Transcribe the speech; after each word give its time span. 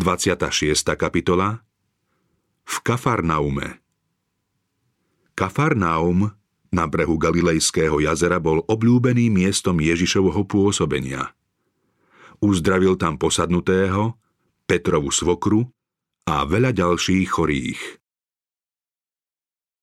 26. 0.00 0.96
kapitola 0.96 1.60
V 2.64 2.76
Kafarnaume 2.80 3.84
Kafarnaum 5.36 6.32
na 6.72 6.88
brehu 6.88 7.20
Galilejského 7.20 8.00
jazera 8.00 8.40
bol 8.40 8.64
obľúbeným 8.64 9.44
miestom 9.44 9.76
Ježišovho 9.76 10.48
pôsobenia. 10.48 11.36
Uzdravil 12.40 12.96
tam 12.96 13.20
posadnutého, 13.20 14.16
Petrovu 14.64 15.12
svokru 15.12 15.68
a 16.24 16.48
veľa 16.48 16.72
ďalších 16.72 17.28
chorých. 17.28 17.80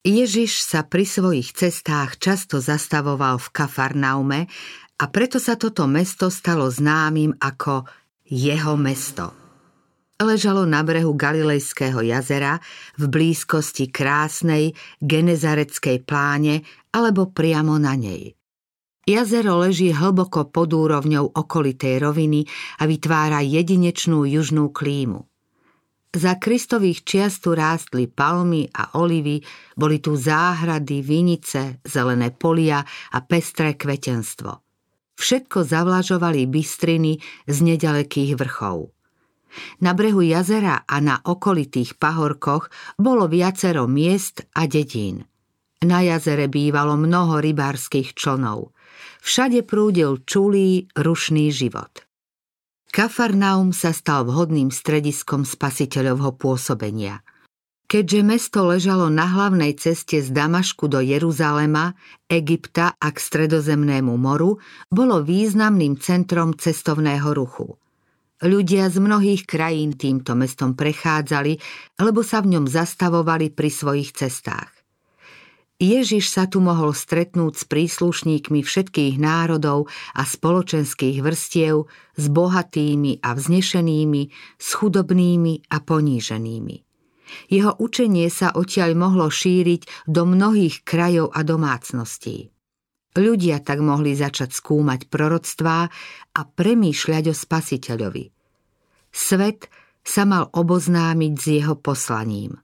Ježiš 0.01 0.65
sa 0.65 0.81
pri 0.81 1.05
svojich 1.05 1.53
cestách 1.53 2.17
často 2.17 2.57
zastavoval 2.57 3.37
v 3.37 3.47
Kafarnaume 3.53 4.49
a 4.97 5.03
preto 5.13 5.37
sa 5.37 5.53
toto 5.61 5.85
mesto 5.85 6.33
stalo 6.33 6.65
známym 6.73 7.37
ako 7.37 7.85
jeho 8.25 8.73
mesto 8.81 9.46
ležalo 10.21 10.65
na 10.65 10.81
brehu 10.81 11.13
Galilejského 11.13 12.01
jazera 12.01 12.57
v 12.97 13.03
blízkosti 13.05 13.93
krásnej 13.93 14.73
Genezareckej 15.01 16.01
pláne 16.05 16.65
alebo 16.93 17.29
priamo 17.29 17.77
na 17.77 17.93
nej. 17.93 18.33
Jazero 19.07 19.63
leží 19.63 19.95
hlboko 19.95 20.51
pod 20.51 20.75
úrovňou 20.75 21.31
okolitej 21.31 22.03
roviny 22.03 22.43
a 22.83 22.83
vytvára 22.83 23.39
jedinečnú 23.39 24.27
južnú 24.27 24.67
klímu. 24.75 25.23
Za 26.11 26.35
Kristových 26.35 27.07
čiast 27.07 27.45
tu 27.45 27.55
rástli 27.55 28.11
palmy 28.11 28.67
a 28.67 28.99
olivy, 28.99 29.39
boli 29.79 30.03
tu 30.03 30.17
záhrady, 30.17 30.99
vinice, 31.05 31.79
zelené 31.87 32.35
polia 32.35 32.83
a 33.13 33.17
pestré 33.23 33.79
kvetenstvo. 33.79 34.51
Všetko 35.15 35.63
zavlažovali 35.63 36.43
bystriny 36.49 37.21
z 37.47 37.57
nedalekých 37.63 38.35
vrchov. 38.35 38.96
Na 39.81 39.93
brehu 39.93 40.21
jazera 40.21 40.85
a 40.85 40.97
na 41.01 41.21
okolitých 41.21 41.97
pahorkoch 41.97 42.69
bolo 42.97 43.29
viacero 43.29 43.85
miest 43.85 44.45
a 44.53 44.65
dedín. 44.65 45.25
Na 45.85 46.01
jazere 46.01 46.49
bývalo 46.49 46.97
mnoho 46.97 47.37
rybárskych 47.37 48.17
člnov. 48.17 48.73
Všade 49.21 49.61
prúdil 49.61 50.25
čulý, 50.25 50.89
rušný 50.97 51.53
život. 51.53 52.01
Kafarnaum 52.89 53.75
sa 53.75 53.93
stal 53.93 54.25
vhodným 54.25 54.73
strediskom 54.73 55.45
spasiteľovho 55.45 56.33
pôsobenia. 56.33 57.21
Keďže 57.87 58.19
mesto 58.25 58.67
ležalo 58.67 59.07
na 59.07 59.29
hlavnej 59.29 59.77
ceste 59.77 60.19
z 60.19 60.33
Damašku 60.33 60.91
do 60.91 60.99
Jeruzalema, 60.99 61.95
Egypta 62.27 62.97
a 62.99 63.07
k 63.13 63.17
stredozemnému 63.21 64.11
moru, 64.17 64.59
bolo 64.91 65.23
významným 65.23 65.95
centrom 66.01 66.57
cestovného 66.57 67.31
ruchu– 67.31 67.77
Ľudia 68.37 68.93
z 68.93 69.01
mnohých 69.01 69.49
krajín 69.49 69.97
týmto 69.97 70.37
mestom 70.37 70.77
prechádzali, 70.77 71.57
lebo 71.97 72.21
sa 72.21 72.45
v 72.45 72.53
ňom 72.53 72.69
zastavovali 72.69 73.49
pri 73.49 73.69
svojich 73.73 74.13
cestách. 74.13 74.69
Ježiš 75.77 76.33
sa 76.33 76.49
tu 76.49 76.57
mohol 76.57 76.93
stretnúť 76.93 77.53
s 77.53 77.63
príslušníkmi 77.69 78.65
všetkých 78.65 79.21
národov 79.21 79.89
a 80.17 80.25
spoločenských 80.25 81.21
vrstiev, 81.21 81.85
s 82.17 82.25
bohatými 82.33 83.21
a 83.21 83.37
vznešenými, 83.37 84.21
s 84.57 84.69
chudobnými 84.73 85.69
a 85.69 85.77
poníženými. 85.77 86.75
Jeho 87.53 87.77
učenie 87.77 88.25
sa 88.33 88.53
odtiaľ 88.57 88.97
mohlo 88.97 89.29
šíriť 89.29 90.09
do 90.09 90.25
mnohých 90.25 90.81
krajov 90.81 91.29
a 91.33 91.45
domácností. 91.45 92.56
Ľudia 93.17 93.65
tak 93.65 93.81
mohli 93.81 94.13
začať 94.13 94.53
skúmať 94.53 95.09
proroctvá 95.09 95.89
a 96.37 96.41
premýšľať 96.45 97.23
o 97.27 97.35
spasiteľovi. 97.35 98.29
Svet 99.09 99.73
sa 100.05 100.23
mal 100.29 100.53
oboznámiť 100.53 101.33
s 101.33 101.45
jeho 101.49 101.73
poslaním. 101.81 102.61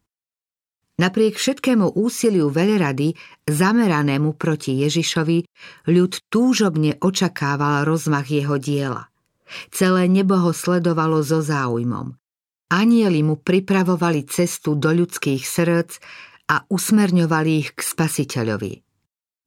Napriek 1.01 1.41
všetkému 1.41 1.97
úsiliu 1.97 2.53
veľrady, 2.53 3.17
zameranému 3.49 4.37
proti 4.37 4.77
Ježišovi, 4.85 5.42
ľud 5.89 6.13
túžobne 6.30 7.02
očakával 7.02 7.89
rozmach 7.89 8.30
jeho 8.30 8.61
diela. 8.61 9.09
Celé 9.73 10.05
nebo 10.05 10.37
ho 10.37 10.53
sledovalo 10.53 11.25
so 11.25 11.42
záujmom. 11.42 12.13
Anieli 12.69 13.25
mu 13.25 13.42
pripravovali 13.42 14.30
cestu 14.30 14.77
do 14.77 14.93
ľudských 14.93 15.42
srdc 15.42 15.97
a 16.53 16.61
usmerňovali 16.69 17.52
ich 17.58 17.69
k 17.73 17.80
spasiteľovi. 17.81 18.83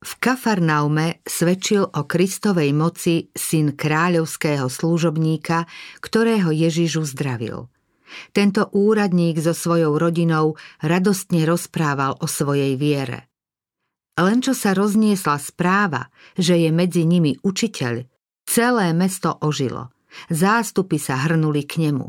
V 0.06 0.12
Kafarnaume 0.22 1.18
svedčil 1.26 1.82
o 1.82 2.06
Kristovej 2.06 2.70
moci 2.70 3.26
syn 3.34 3.74
kráľovského 3.74 4.70
služobníka, 4.70 5.66
ktorého 5.98 6.54
Ježiš 6.54 7.10
uzdravil. 7.10 7.66
Tento 8.30 8.70
úradník 8.70 9.42
so 9.42 9.50
svojou 9.50 9.98
rodinou 9.98 10.54
radostne 10.78 11.42
rozprával 11.42 12.22
o 12.22 12.30
svojej 12.30 12.78
viere. 12.78 13.26
Len 14.14 14.38
čo 14.46 14.54
sa 14.54 14.78
rozniesla 14.78 15.42
správa, 15.42 16.06
že 16.38 16.54
je 16.54 16.70
medzi 16.70 17.02
nimi 17.02 17.34
učiteľ, 17.42 18.06
celé 18.46 18.86
mesto 18.94 19.34
ožilo. 19.42 19.90
Zástupy 20.30 21.02
sa 21.02 21.18
hrnuli 21.26 21.66
k 21.66 21.82
nemu. 21.82 22.06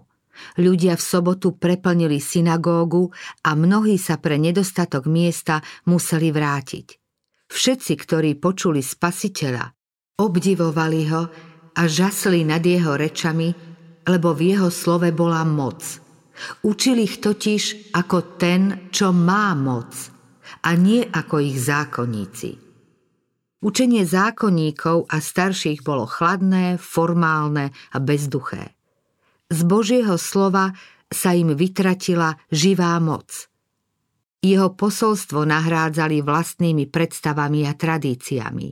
Ľudia 0.61 0.93
v 0.93 1.03
sobotu 1.03 1.57
preplnili 1.57 2.21
synagógu 2.21 3.09
a 3.41 3.57
mnohí 3.57 3.97
sa 3.97 4.21
pre 4.21 4.37
nedostatok 4.37 5.09
miesta 5.09 5.65
museli 5.89 6.29
vrátiť. 6.29 6.96
Všetci, 7.47 7.93
ktorí 7.95 8.35
počuli 8.37 8.83
spasiteľa, 8.83 9.71
obdivovali 10.19 11.01
ho 11.11 11.23
a 11.77 11.81
žasli 11.87 12.43
nad 12.43 12.59
jeho 12.59 12.99
rečami, 12.99 13.53
lebo 14.07 14.35
v 14.35 14.55
jeho 14.55 14.69
slove 14.71 15.07
bola 15.15 15.47
moc. 15.47 15.83
Učili 16.63 17.07
ich 17.07 17.17
totiž 17.17 17.93
ako 17.97 18.37
ten, 18.37 18.91
čo 18.93 19.09
má 19.15 19.55
moc, 19.57 19.91
a 20.63 20.75
nie 20.77 21.01
ako 21.01 21.41
ich 21.41 21.57
zákonníci. 21.57 22.51
Učenie 23.57 24.05
zákonníkov 24.05 25.09
a 25.09 25.17
starších 25.17 25.81
bolo 25.81 26.05
chladné, 26.05 26.77
formálne 26.77 27.73
a 27.89 27.97
bezduché. 27.97 28.77
Z 29.49 29.65
Božieho 29.65 30.13
slova 30.21 30.77
sa 31.09 31.33
im 31.33 31.57
vytratila 31.57 32.37
živá 32.53 32.99
moc– 33.01 33.33
jeho 34.41 34.73
posolstvo 34.73 35.45
nahrádzali 35.45 36.21
vlastnými 36.21 36.85
predstavami 36.89 37.65
a 37.65 37.73
tradíciami. 37.73 38.67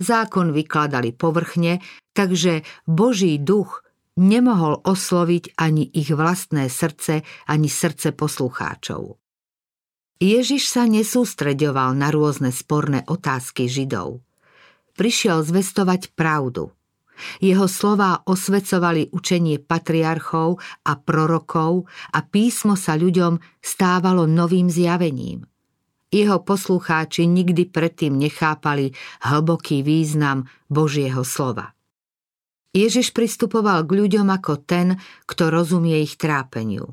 Zákon 0.00 0.52
vykladali 0.52 1.16
povrchne, 1.16 1.80
takže 2.12 2.64
Boží 2.84 3.40
duch 3.40 3.80
nemohol 4.20 4.80
osloviť 4.84 5.56
ani 5.56 5.88
ich 5.88 6.12
vlastné 6.12 6.68
srdce, 6.68 7.24
ani 7.48 7.68
srdce 7.72 8.12
poslucháčov. 8.12 9.16
Ježiš 10.22 10.70
sa 10.70 10.84
nesústreďoval 10.86 11.96
na 11.98 12.12
rôzne 12.12 12.52
sporné 12.54 13.02
otázky 13.08 13.66
Židov. 13.66 14.22
Prišiel 14.94 15.40
zvestovať 15.42 16.12
pravdu– 16.12 16.70
jeho 17.38 17.66
slová 17.70 18.22
osvecovali 18.26 19.10
učenie 19.12 19.62
patriarchov 19.62 20.58
a 20.86 20.92
prorokov 20.98 21.86
a 22.12 22.22
písmo 22.22 22.74
sa 22.78 22.98
ľuďom 22.98 23.38
stávalo 23.62 24.28
novým 24.28 24.68
zjavením. 24.68 25.46
Jeho 26.12 26.44
poslucháči 26.44 27.24
nikdy 27.24 27.72
predtým 27.72 28.20
nechápali 28.20 28.92
hlboký 29.24 29.80
význam 29.80 30.44
Božieho 30.68 31.24
slova. 31.24 31.72
Ježiš 32.72 33.12
pristupoval 33.16 33.84
k 33.84 33.96
ľuďom 34.04 34.28
ako 34.28 34.64
ten, 34.64 34.96
kto 35.28 35.52
rozumie 35.52 36.00
ich 36.04 36.20
trápeniu. 36.20 36.92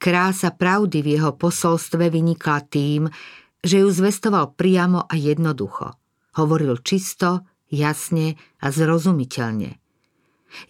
Krása 0.00 0.52
pravdy 0.52 1.04
v 1.04 1.08
jeho 1.20 1.36
posolstve 1.36 2.08
vynikla 2.08 2.64
tým, 2.68 3.08
že 3.60 3.84
ju 3.84 3.88
zvestoval 3.92 4.56
priamo 4.56 5.04
a 5.04 5.12
jednoducho. 5.12 5.92
Hovoril 6.40 6.80
čisto, 6.80 7.44
jasne 7.68 8.40
a 8.60 8.72
zrozumiteľne. 8.72 9.80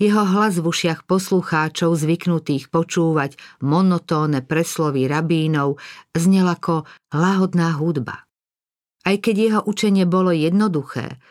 Jeho 0.02 0.22
hlas 0.26 0.58
v 0.58 0.66
ušiach 0.66 1.06
poslucháčov 1.06 1.94
zvyknutých 1.94 2.66
počúvať 2.74 3.38
monotónne 3.62 4.42
preslovy 4.42 5.06
rabínov 5.06 5.78
znel 6.18 6.50
ako 6.50 6.82
lahodná 7.14 7.78
hudba. 7.78 8.26
Aj 9.06 9.16
keď 9.16 9.34
jeho 9.38 9.60
učenie 9.62 10.04
bolo 10.04 10.34
jednoduché, 10.34 11.22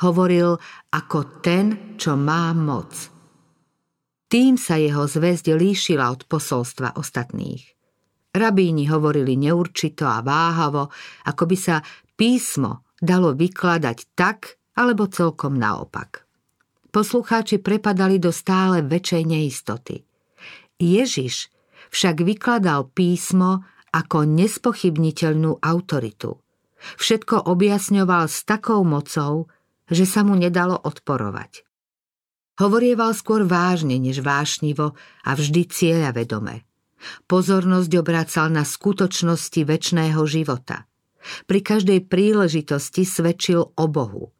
hovoril 0.00 0.56
ako 0.90 1.44
ten, 1.44 1.96
čo 2.00 2.16
má 2.16 2.56
moc. 2.56 3.12
Tým 4.32 4.56
sa 4.56 4.80
jeho 4.80 5.04
zväzť 5.04 5.52
líšila 5.52 6.08
od 6.08 6.24
posolstva 6.24 6.96
ostatných. 6.96 7.76
Rabíni 8.30 8.86
hovorili 8.88 9.34
neurčito 9.34 10.06
a 10.06 10.22
váhavo, 10.22 10.88
ako 11.26 11.42
by 11.50 11.56
sa 11.58 11.82
písmo 12.14 12.86
dalo 12.96 13.34
vykladať 13.34 13.98
tak, 14.14 14.59
alebo 14.74 15.06
celkom 15.10 15.58
naopak. 15.58 16.26
Poslucháči 16.90 17.62
prepadali 17.62 18.18
do 18.18 18.34
stále 18.34 18.82
väčšej 18.82 19.22
neistoty. 19.22 20.02
Ježiš 20.80 21.52
však 21.94 22.26
vykladal 22.26 22.90
písmo 22.90 23.62
ako 23.94 24.26
nespochybniteľnú 24.26 25.62
autoritu. 25.62 26.38
Všetko 26.96 27.46
objasňoval 27.46 28.24
s 28.26 28.46
takou 28.46 28.82
mocou, 28.86 29.50
že 29.90 30.06
sa 30.06 30.22
mu 30.22 30.38
nedalo 30.38 30.78
odporovať. 30.78 31.66
Hovorieval 32.60 33.12
skôr 33.16 33.44
vážne 33.44 33.96
než 33.96 34.20
vášnivo 34.20 34.94
a 35.24 35.30
vždy 35.32 35.62
cieľavedome. 35.66 36.64
Pozornosť 37.24 37.90
obracal 37.96 38.52
na 38.52 38.68
skutočnosti 38.68 39.60
väčšného 39.64 40.20
života. 40.28 40.84
Pri 41.48 41.60
každej 41.60 42.08
príležitosti 42.08 43.04
svedčil 43.04 43.60
o 43.64 43.84
Bohu. 43.88 44.32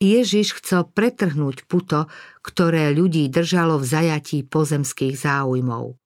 Ježiš 0.00 0.56
chcel 0.64 0.88
pretrhnúť 0.88 1.68
puto, 1.68 2.08
ktoré 2.40 2.88
ľudí 2.96 3.28
držalo 3.28 3.76
v 3.76 3.84
zajatí 3.84 4.48
pozemských 4.48 5.12
záujmov. 5.12 6.00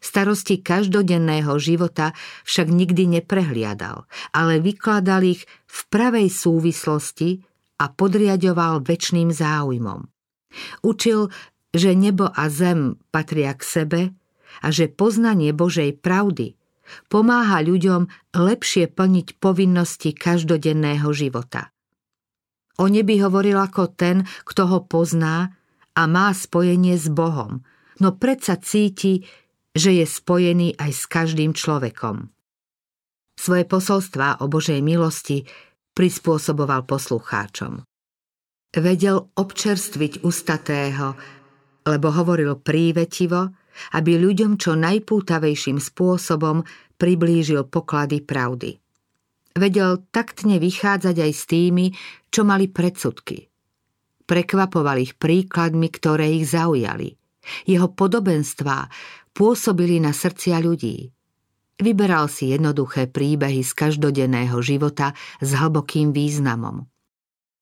Starosti 0.00 0.64
každodenného 0.64 1.52
života 1.60 2.16
však 2.48 2.72
nikdy 2.72 3.20
neprehliadal, 3.20 4.08
ale 4.32 4.64
vykladal 4.64 5.26
ich 5.28 5.44
v 5.68 5.80
pravej 5.92 6.32
súvislosti 6.32 7.44
a 7.76 7.92
podriadoval 7.92 8.80
väčšným 8.80 9.28
záujmom. 9.28 10.08
Učil, 10.80 11.28
že 11.76 11.92
nebo 11.92 12.32
a 12.32 12.48
zem 12.48 12.96
patria 13.12 13.52
k 13.52 13.62
sebe 13.62 14.00
a 14.64 14.72
že 14.72 14.88
poznanie 14.88 15.52
Božej 15.52 16.00
pravdy 16.00 16.56
pomáha 17.12 17.60
ľuďom 17.60 18.08
lepšie 18.32 18.88
plniť 18.88 19.36
povinnosti 19.36 20.16
každodenného 20.16 21.12
života. 21.12 21.68
O 22.78 22.86
nebi 22.86 23.18
hovoril 23.18 23.58
ako 23.58 23.90
ten, 23.98 24.22
kto 24.46 24.62
ho 24.70 24.78
pozná 24.86 25.50
a 25.98 26.02
má 26.06 26.30
spojenie 26.30 26.94
s 26.94 27.10
Bohom, 27.10 27.66
no 27.98 28.14
predsa 28.14 28.54
cíti, 28.62 29.26
že 29.74 29.98
je 29.98 30.06
spojený 30.06 30.78
aj 30.78 30.90
s 30.94 31.02
každým 31.10 31.54
človekom. 31.54 32.30
Svoje 33.38 33.64
posolstvá 33.66 34.42
o 34.42 34.50
Božej 34.50 34.82
milosti 34.82 35.46
prispôsoboval 35.94 36.86
poslucháčom. 36.86 37.82
Vedel 38.74 39.16
občerstviť 39.34 40.22
ustatého, 40.22 41.18
lebo 41.86 42.08
hovoril 42.14 42.58
prívetivo, 42.58 43.50
aby 43.94 44.18
ľuďom 44.18 44.58
čo 44.58 44.74
najpútavejším 44.74 45.78
spôsobom 45.78 46.66
priblížil 46.98 47.66
poklady 47.66 48.22
pravdy. 48.22 48.78
Vedel 49.58 50.06
taktne 50.14 50.62
vychádzať 50.62 51.16
aj 51.18 51.32
s 51.34 51.42
tými, 51.50 51.90
čo 52.30 52.46
mali 52.46 52.70
predsudky. 52.70 53.50
Prekvapoval 54.22 55.02
ich 55.02 55.18
príkladmi, 55.18 55.90
ktoré 55.90 56.30
ich 56.30 56.54
zaujali. 56.54 57.18
Jeho 57.66 57.90
podobenstvá 57.90 58.86
pôsobili 59.34 59.98
na 59.98 60.14
srdcia 60.14 60.62
ľudí. 60.62 61.10
Vyberal 61.78 62.30
si 62.30 62.54
jednoduché 62.54 63.10
príbehy 63.10 63.62
z 63.62 63.72
každodenného 63.74 64.58
života 64.62 65.14
s 65.42 65.50
hlbokým 65.54 66.10
významom. 66.10 66.86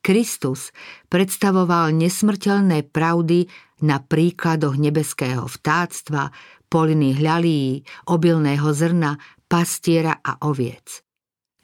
Kristus 0.00 0.72
predstavoval 1.12 1.92
nesmrteľné 1.96 2.86
pravdy 2.88 3.48
na 3.84 4.00
príkladoch 4.00 4.80
nebeského 4.80 5.44
vtáctva, 5.44 6.32
poliny 6.72 7.14
hľalí, 7.14 7.84
obilného 8.08 8.68
zrna, 8.72 9.20
pastiera 9.46 10.18
a 10.22 10.40
oviec. 10.48 11.05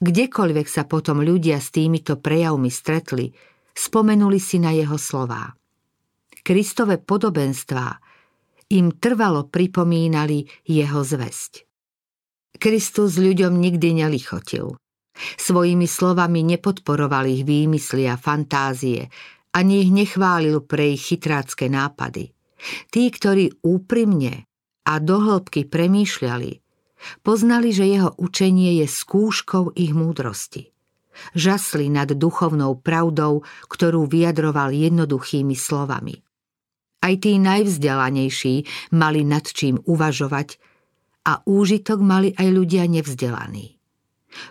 Kdekoľvek 0.03 0.67
sa 0.67 0.83
potom 0.83 1.23
ľudia 1.23 1.63
s 1.63 1.71
týmito 1.71 2.19
prejavmi 2.19 2.67
stretli, 2.67 3.31
spomenuli 3.71 4.35
si 4.35 4.59
na 4.59 4.75
jeho 4.75 4.99
slová. 4.99 5.47
Kristove 6.43 6.99
podobenstvá 6.99 7.87
im 8.75 8.99
trvalo 8.99 9.47
pripomínali 9.47 10.43
jeho 10.67 11.07
zväzť. 11.07 11.63
Kristus 12.59 13.15
ľuďom 13.15 13.55
nikdy 13.55 14.03
nelichotil. 14.03 14.75
Svojimi 15.39 15.87
slovami 15.87 16.43
nepodporoval 16.51 17.31
ich 17.31 17.47
výmysly 17.47 18.03
a 18.11 18.19
fantázie, 18.19 19.07
ani 19.55 19.87
ich 19.87 19.91
nechválil 19.93 20.67
pre 20.67 20.99
ich 20.99 21.15
chytrácké 21.15 21.71
nápady. 21.71 22.33
Tí, 22.91 23.07
ktorí 23.07 23.63
úprimne 23.63 24.43
a 24.83 24.99
dohlbky 24.99 25.63
premýšľali, 25.69 26.62
Poznali, 27.21 27.75
že 27.75 27.87
jeho 27.87 28.11
učenie 28.19 28.83
je 28.83 28.87
skúškou 28.87 29.75
ich 29.75 29.91
múdrosti. 29.91 30.71
Žasli 31.37 31.93
nad 31.93 32.09
duchovnou 32.09 32.81
pravdou, 32.81 33.45
ktorú 33.69 34.09
vyjadroval 34.09 34.73
jednoduchými 34.73 35.53
slovami. 35.53 36.19
Aj 37.03 37.13
tí 37.19 37.37
najvzdelanejší 37.37 38.55
mali 38.95 39.21
nad 39.27 39.43
čím 39.43 39.77
uvažovať 39.83 40.57
a 41.27 41.43
úžitok 41.43 41.99
mali 41.99 42.31
aj 42.33 42.47
ľudia 42.49 42.83
nevzdelaní. 42.87 43.77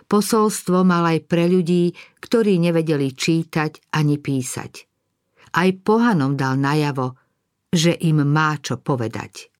Posolstvo 0.07 0.87
mal 0.87 1.03
aj 1.17 1.19
pre 1.27 1.51
ľudí, 1.51 1.91
ktorí 2.23 2.55
nevedeli 2.57 3.11
čítať 3.11 3.91
ani 3.91 4.15
písať. 4.15 4.73
Aj 5.53 5.69
pohanom 5.83 6.33
dal 6.39 6.57
najavo, 6.57 7.19
že 7.69 7.93
im 8.07 8.23
má 8.23 8.57
čo 8.63 8.79
povedať. 8.79 9.52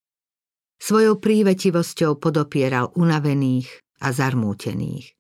Svojou 0.83 1.15
prívetivosťou 1.15 2.19
podopieral 2.19 2.91
unavených 2.99 3.71
a 4.03 4.11
zarmútených. 4.11 5.15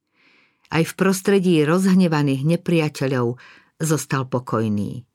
Aj 0.67 0.83
v 0.83 0.93
prostredí 0.99 1.63
rozhnevaných 1.63 2.43
nepriateľov 2.43 3.39
zostal 3.79 4.27
pokojný. 4.27 5.07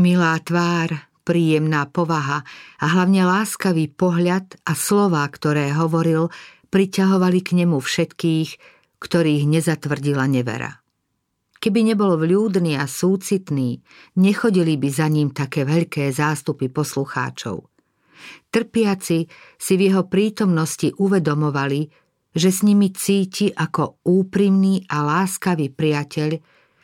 Milá 0.00 0.40
tvár, 0.40 0.96
príjemná 1.20 1.84
povaha 1.84 2.48
a 2.80 2.86
hlavne 2.96 3.28
láskavý 3.28 3.92
pohľad 3.92 4.56
a 4.64 4.72
slová, 4.72 5.28
ktoré 5.28 5.76
hovoril, 5.76 6.32
priťahovali 6.72 7.44
k 7.44 7.60
nemu 7.60 7.76
všetkých, 7.76 8.50
ktorých 9.04 9.44
nezatvrdila 9.44 10.24
nevera. 10.32 10.80
Keby 11.60 11.92
nebol 11.92 12.16
vľúdny 12.16 12.72
a 12.80 12.88
súcitný, 12.88 13.84
nechodili 14.16 14.80
by 14.80 14.88
za 14.88 15.12
ním 15.12 15.28
také 15.28 15.68
veľké 15.68 16.08
zástupy 16.08 16.72
poslucháčov– 16.72 17.68
Trpiaci 18.48 19.28
si 19.56 19.72
v 19.76 19.92
jeho 19.92 20.06
prítomnosti 20.08 20.92
uvedomovali, 20.96 21.88
že 22.32 22.50
s 22.52 22.60
nimi 22.62 22.92
cíti 22.92 23.50
ako 23.52 24.04
úprimný 24.04 24.86
a 24.88 25.04
láskavý 25.04 25.72
priateľ 25.72 26.30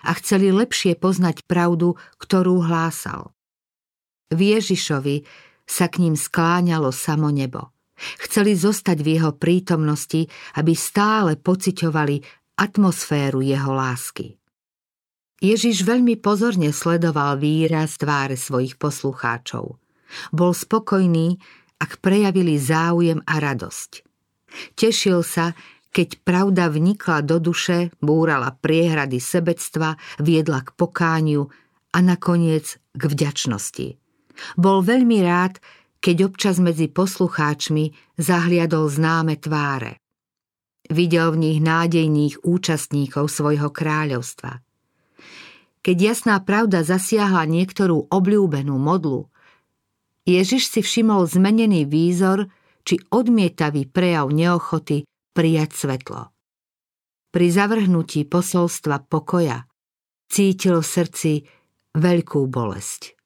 a 0.04 0.10
chceli 0.20 0.52
lepšie 0.52 0.98
poznať 1.00 1.48
pravdu, 1.48 1.96
ktorú 2.20 2.64
hlásal. 2.64 3.32
V 4.34 4.58
Ježišovi 4.58 5.24
sa 5.64 5.88
k 5.88 6.04
ním 6.04 6.16
skláňalo 6.18 6.92
samo 6.92 7.32
nebo. 7.32 7.72
Chceli 8.20 8.58
zostať 8.58 8.98
v 9.00 9.08
jeho 9.16 9.32
prítomnosti, 9.38 10.26
aby 10.58 10.74
stále 10.74 11.38
pociťovali 11.38 12.20
atmosféru 12.58 13.40
jeho 13.40 13.72
lásky. 13.72 14.34
Ježiš 15.40 15.86
veľmi 15.86 16.18
pozorne 16.18 16.74
sledoval 16.74 17.38
výraz 17.38 17.96
tváre 18.00 18.34
svojich 18.34 18.76
poslucháčov– 18.76 19.76
bol 20.30 20.52
spokojný, 20.52 21.38
ak 21.78 22.00
prejavili 22.00 22.56
záujem 22.56 23.20
a 23.26 23.34
radosť. 23.42 23.90
Tešil 24.78 25.20
sa, 25.26 25.52
keď 25.94 26.22
pravda 26.26 26.70
vnikla 26.70 27.22
do 27.22 27.38
duše, 27.38 27.94
búrala 28.02 28.54
priehrady 28.54 29.22
sebectva, 29.22 29.94
viedla 30.18 30.66
k 30.66 30.74
pokániu 30.74 31.50
a 31.94 31.98
nakoniec 32.02 32.82
k 32.94 33.02
vďačnosti. 33.06 33.98
Bol 34.58 34.82
veľmi 34.82 35.22
rád, 35.22 35.62
keď 36.02 36.34
občas 36.34 36.58
medzi 36.58 36.90
poslucháčmi 36.90 38.18
zahliadol 38.18 38.90
známe 38.90 39.38
tváre. 39.38 40.02
Videl 40.90 41.32
v 41.32 41.40
nich 41.40 41.58
nádejných 41.64 42.44
účastníkov 42.44 43.32
svojho 43.32 43.72
kráľovstva. 43.72 44.60
Keď 45.80 45.96
jasná 45.96 46.36
pravda 46.44 46.84
zasiahla 46.84 47.48
niektorú 47.48 48.08
obľúbenú 48.12 48.76
modlu, 48.76 49.32
Ježiš 50.24 50.72
si 50.72 50.80
všimol 50.80 51.28
zmenený 51.28 51.84
výzor 51.84 52.48
či 52.84 53.00
odmietavý 53.12 53.88
prejav 53.88 54.32
neochoty 54.32 55.04
prijať 55.32 55.70
svetlo. 55.72 56.32
Pri 57.28 57.46
zavrhnutí 57.50 58.24
posolstva 58.24 59.04
pokoja 59.04 59.68
cítil 60.28 60.80
v 60.80 60.86
srdci 60.86 61.32
veľkú 61.96 62.40
bolesť. 62.48 63.16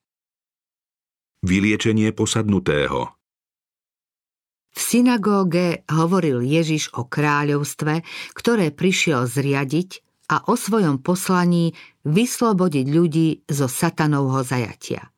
Vyliečenie 1.47 2.11
posadnutého 2.11 3.19
v 4.79 4.81
synagóge 4.81 5.83
hovoril 5.91 6.39
Ježiš 6.39 6.95
o 6.95 7.03
kráľovstve, 7.11 8.07
ktoré 8.31 8.71
prišiel 8.71 9.27
zriadiť 9.27 10.07
a 10.31 10.47
o 10.47 10.55
svojom 10.55 11.03
poslaní 11.03 11.75
vyslobodiť 12.07 12.87
ľudí 12.87 13.29
zo 13.51 13.67
satanovho 13.67 14.47
zajatia. 14.47 15.11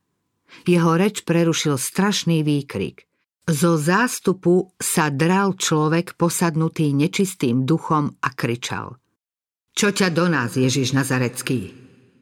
Jeho 0.67 0.99
reč 0.99 1.23
prerušil 1.23 1.79
strašný 1.79 2.43
výkrik. 2.47 3.07
Zo 3.51 3.75
zástupu 3.75 4.71
sa 4.79 5.11
dral 5.11 5.59
človek 5.59 6.15
posadnutý 6.15 6.95
nečistým 6.95 7.67
duchom 7.67 8.15
a 8.23 8.29
kričal. 8.31 9.01
Čo 9.75 9.91
ťa 9.91 10.15
do 10.15 10.31
nás, 10.31 10.55
Ježiš 10.55 10.95
Nazarecký? 10.95 11.75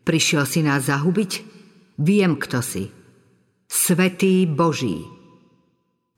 Prišiel 0.09 0.49
si 0.49 0.65
nás 0.65 0.89
zahubiť? 0.89 1.31
Viem, 2.01 2.41
kto 2.41 2.65
si. 2.65 2.89
Svetý 3.69 4.49
Boží. 4.49 5.05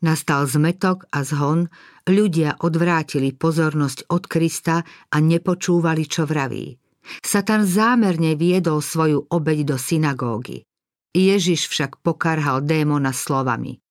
Nastal 0.00 0.46
zmetok 0.46 1.10
a 1.10 1.26
zhon, 1.26 1.66
ľudia 2.06 2.62
odvrátili 2.62 3.34
pozornosť 3.34 4.08
od 4.14 4.22
Krista 4.30 4.86
a 4.86 5.16
nepočúvali, 5.18 6.06
čo 6.06 6.24
vraví. 6.24 6.78
Satan 7.20 7.66
zámerne 7.66 8.38
viedol 8.38 8.78
svoju 8.78 9.26
obeď 9.26 9.74
do 9.74 9.76
synagógy. 9.76 10.62
Ježiš 11.10 11.66
však 11.66 11.98
pokarhal 12.06 12.62
démona 12.62 13.10
slovami. 13.10 13.82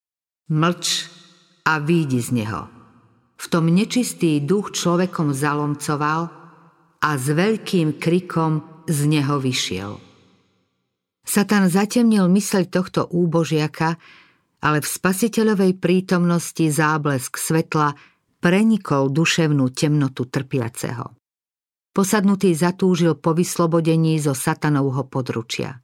Mlč 0.48 1.06
a 1.68 1.76
výjdi 1.78 2.20
z 2.24 2.30
neho. 2.42 2.66
V 3.40 3.46
tom 3.48 3.68
nečistý 3.72 4.40
duch 4.40 4.72
človekom 4.72 5.32
zalomcoval 5.32 6.22
a 7.00 7.10
s 7.16 7.26
veľkým 7.28 7.96
krikom 7.96 8.84
z 8.84 8.98
neho 9.08 9.40
vyšiel. 9.40 9.96
Satan 11.24 11.68
zatemnil 11.70 12.26
myseľ 12.26 12.62
tohto 12.68 13.06
úbožiaka, 13.06 13.96
ale 14.60 14.84
v 14.84 14.88
spasiteľovej 14.88 15.78
prítomnosti 15.80 16.64
záblesk 16.68 17.36
svetla 17.36 17.96
prenikol 18.40 19.12
duševnú 19.12 19.72
temnotu 19.72 20.28
trpiaceho. 20.28 21.16
Posadnutý 21.92 22.56
zatúžil 22.56 23.16
po 23.16 23.36
vyslobodení 23.36 24.16
zo 24.20 24.32
satanovho 24.32 25.04
područia. 25.08 25.80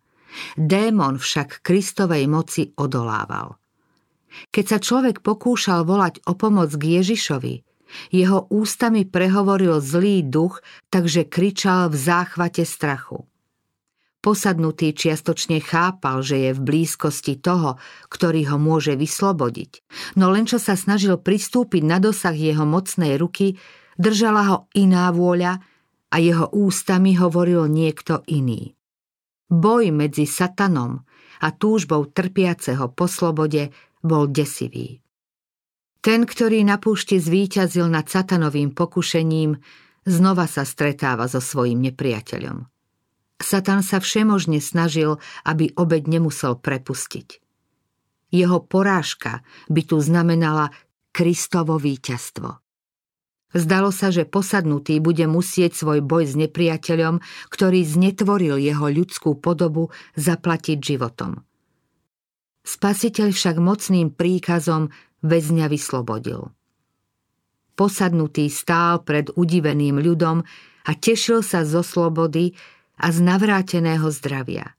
Démon 0.57 1.17
však 1.17 1.65
Kristovej 1.65 2.29
moci 2.29 2.73
odolával. 2.77 3.57
Keď 4.53 4.65
sa 4.69 4.79
človek 4.79 5.25
pokúšal 5.25 5.89
volať 5.89 6.21
o 6.29 6.37
pomoc 6.37 6.69
k 6.77 7.01
Ježišovi, 7.01 7.55
jeho 8.11 8.51
ústami 8.51 9.07
prehovoril 9.07 9.79
zlý 9.81 10.27
duch, 10.27 10.61
takže 10.91 11.25
kričal 11.31 11.89
v 11.89 11.97
záchvate 11.97 12.67
strachu. 12.67 13.25
Posadnutý 14.21 14.91
čiastočne 14.91 15.63
chápal, 15.63 16.19
že 16.19 16.51
je 16.51 16.51
v 16.51 16.61
blízkosti 16.61 17.39
toho, 17.39 17.79
ktorý 18.11 18.51
ho 18.51 18.59
môže 18.59 18.99
vyslobodiť, 18.99 19.87
no 20.19 20.35
len 20.35 20.51
čo 20.51 20.59
sa 20.59 20.75
snažil 20.75 21.15
pristúpiť 21.15 21.87
na 21.87 22.03
dosah 22.03 22.35
jeho 22.35 22.67
mocnej 22.67 23.15
ruky, 23.23 23.55
držala 23.95 24.43
ho 24.51 24.59
iná 24.75 25.15
vôľa 25.15 25.63
a 26.11 26.17
jeho 26.19 26.51
ústami 26.51 27.15
hovoril 27.15 27.71
niekto 27.71 28.27
iný. 28.27 28.76
Boj 29.47 29.95
medzi 29.95 30.27
satanom 30.27 31.07
a 31.39 31.49
túžbou 31.55 32.11
trpiaceho 32.11 32.91
po 32.91 33.07
slobode 33.07 33.71
bol 34.03 34.27
desivý. 34.27 34.99
Ten, 36.03 36.27
ktorý 36.27 36.63
na 36.63 36.79
púšti 36.79 37.19
zvíťazil 37.19 37.87
nad 37.91 38.07
satanovým 38.07 38.75
pokušením, 38.75 39.59
znova 40.07 40.47
sa 40.47 40.63
stretáva 40.63 41.27
so 41.27 41.43
svojím 41.43 41.91
nepriateľom. 41.91 42.67
Satan 43.37 43.83
sa 43.83 44.01
všemožne 44.03 44.63
snažil, 44.63 45.19
aby 45.45 45.71
obed 45.77 46.09
nemusel 46.09 46.57
prepustiť. 46.57 47.43
Jeho 48.35 48.59
porážka 48.65 49.47
by 49.71 49.83
tu 49.87 50.03
znamenala 50.03 50.75
Kristovo 51.15 51.79
víťazstvo. 51.79 52.66
Zdalo 53.55 53.95
sa, 53.95 54.11
že 54.11 54.27
posadnutý 54.27 54.99
bude 54.99 55.23
musieť 55.31 55.79
svoj 55.79 56.03
boj 56.03 56.27
s 56.27 56.35
nepriateľom, 56.35 57.23
ktorý 57.53 57.81
znetvoril 57.87 58.59
jeho 58.59 58.87
ľudskú 58.91 59.39
podobu, 59.39 59.95
zaplatiť 60.19 60.79
životom. 60.83 61.47
Spasiteľ 62.67 63.31
však 63.31 63.57
mocným 63.63 64.11
príkazom 64.11 64.91
väzňa 65.23 65.67
vyslobodil. 65.71 66.51
Posadnutý 67.79 68.51
stál 68.51 69.07
pred 69.07 69.31
udiveným 69.37 70.03
ľudom 70.03 70.43
a 70.87 70.91
tešil 70.97 71.47
sa 71.47 71.63
zo 71.63 71.87
slobody, 71.87 72.57
a 72.97 73.13
z 73.13 73.19
navráteného 73.21 74.09
zdravia. 74.09 74.73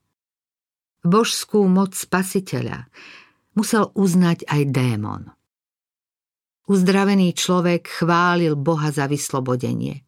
Božskú 1.06 1.62
moc 1.70 1.94
spasiteľa 1.94 2.90
musel 3.54 3.94
uznať 3.94 4.44
aj 4.50 4.62
démon. 4.74 5.22
Uzdravený 6.68 7.32
človek 7.32 7.88
chválil 7.88 8.52
Boha 8.52 8.92
za 8.92 9.08
vyslobodenie. 9.08 10.04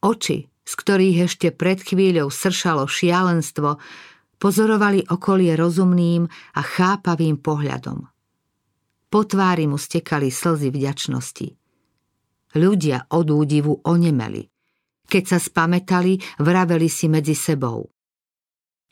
Oči, 0.00 0.48
z 0.48 0.72
ktorých 0.72 1.28
ešte 1.28 1.48
pred 1.52 1.84
chvíľou 1.84 2.32
sršalo 2.32 2.88
šialenstvo, 2.88 3.76
pozorovali 4.40 5.04
okolie 5.12 5.52
rozumným 5.52 6.24
a 6.56 6.60
chápavým 6.64 7.38
pohľadom. 7.38 8.08
Po 9.12 9.20
tvári 9.28 9.68
mu 9.68 9.76
stekali 9.76 10.32
slzy 10.32 10.72
vďačnosti. 10.72 11.48
Ľudia 12.56 13.12
od 13.12 13.26
údivu 13.28 13.84
onemeli. 13.84 14.48
Keď 15.04 15.24
sa 15.28 15.36
spametali, 15.36 16.16
vraveli 16.40 16.88
si 16.88 17.04
medzi 17.12 17.36
sebou. 17.36 17.84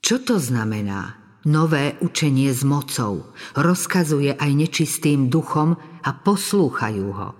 Čo 0.04 0.20
to 0.20 0.36
znamená? 0.36 1.19
Nové 1.48 1.96
učenie 2.04 2.52
s 2.52 2.60
mocou 2.68 3.32
rozkazuje 3.56 4.36
aj 4.36 4.50
nečistým 4.52 5.32
duchom 5.32 5.72
a 6.04 6.10
poslúchajú 6.12 7.08
ho. 7.16 7.30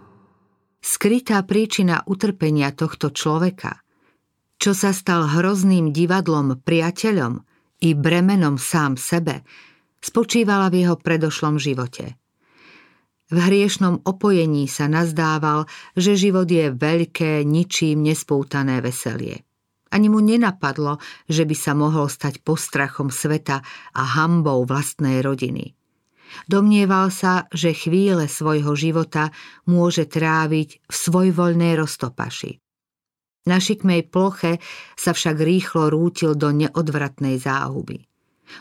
Skrytá 0.80 1.44
príčina 1.44 2.00
utrpenia 2.08 2.72
tohto 2.72 3.12
človeka, 3.12 3.84
čo 4.56 4.72
sa 4.72 4.96
stal 4.96 5.28
hrozným 5.28 5.92
divadlom 5.92 6.64
priateľom 6.64 7.44
i 7.84 7.92
bremenom 7.92 8.56
sám 8.56 8.96
sebe, 8.96 9.44
spočívala 10.00 10.72
v 10.72 10.88
jeho 10.88 10.96
predošlom 10.96 11.60
živote– 11.60 12.16
v 13.30 13.38
hriešnom 13.38 14.02
opojení 14.02 14.66
sa 14.66 14.90
nazdával, 14.90 15.70
že 15.94 16.18
život 16.18 16.50
je 16.50 16.74
veľké, 16.74 17.46
ničím 17.46 18.02
nespútané 18.02 18.82
veselie. 18.82 19.46
Ani 19.90 20.06
mu 20.06 20.22
nenapadlo, 20.22 21.02
že 21.26 21.42
by 21.42 21.56
sa 21.58 21.74
mohol 21.74 22.06
stať 22.06 22.46
postrachom 22.46 23.10
sveta 23.10 23.62
a 23.94 24.02
hambou 24.18 24.62
vlastnej 24.62 25.18
rodiny. 25.18 25.74
Domnieval 26.46 27.10
sa, 27.10 27.50
že 27.50 27.74
chvíle 27.74 28.30
svojho 28.30 28.78
života 28.78 29.34
môže 29.66 30.06
tráviť 30.06 30.86
v 30.86 30.94
svojvoľnej 30.94 31.74
roztopaši. 31.74 32.62
Na 33.50 33.58
šikmej 33.58 34.06
ploche 34.12 34.62
sa 34.94 35.10
však 35.10 35.42
rýchlo 35.42 35.90
rútil 35.90 36.38
do 36.38 36.54
neodvratnej 36.54 37.40
záhuby. 37.40 38.06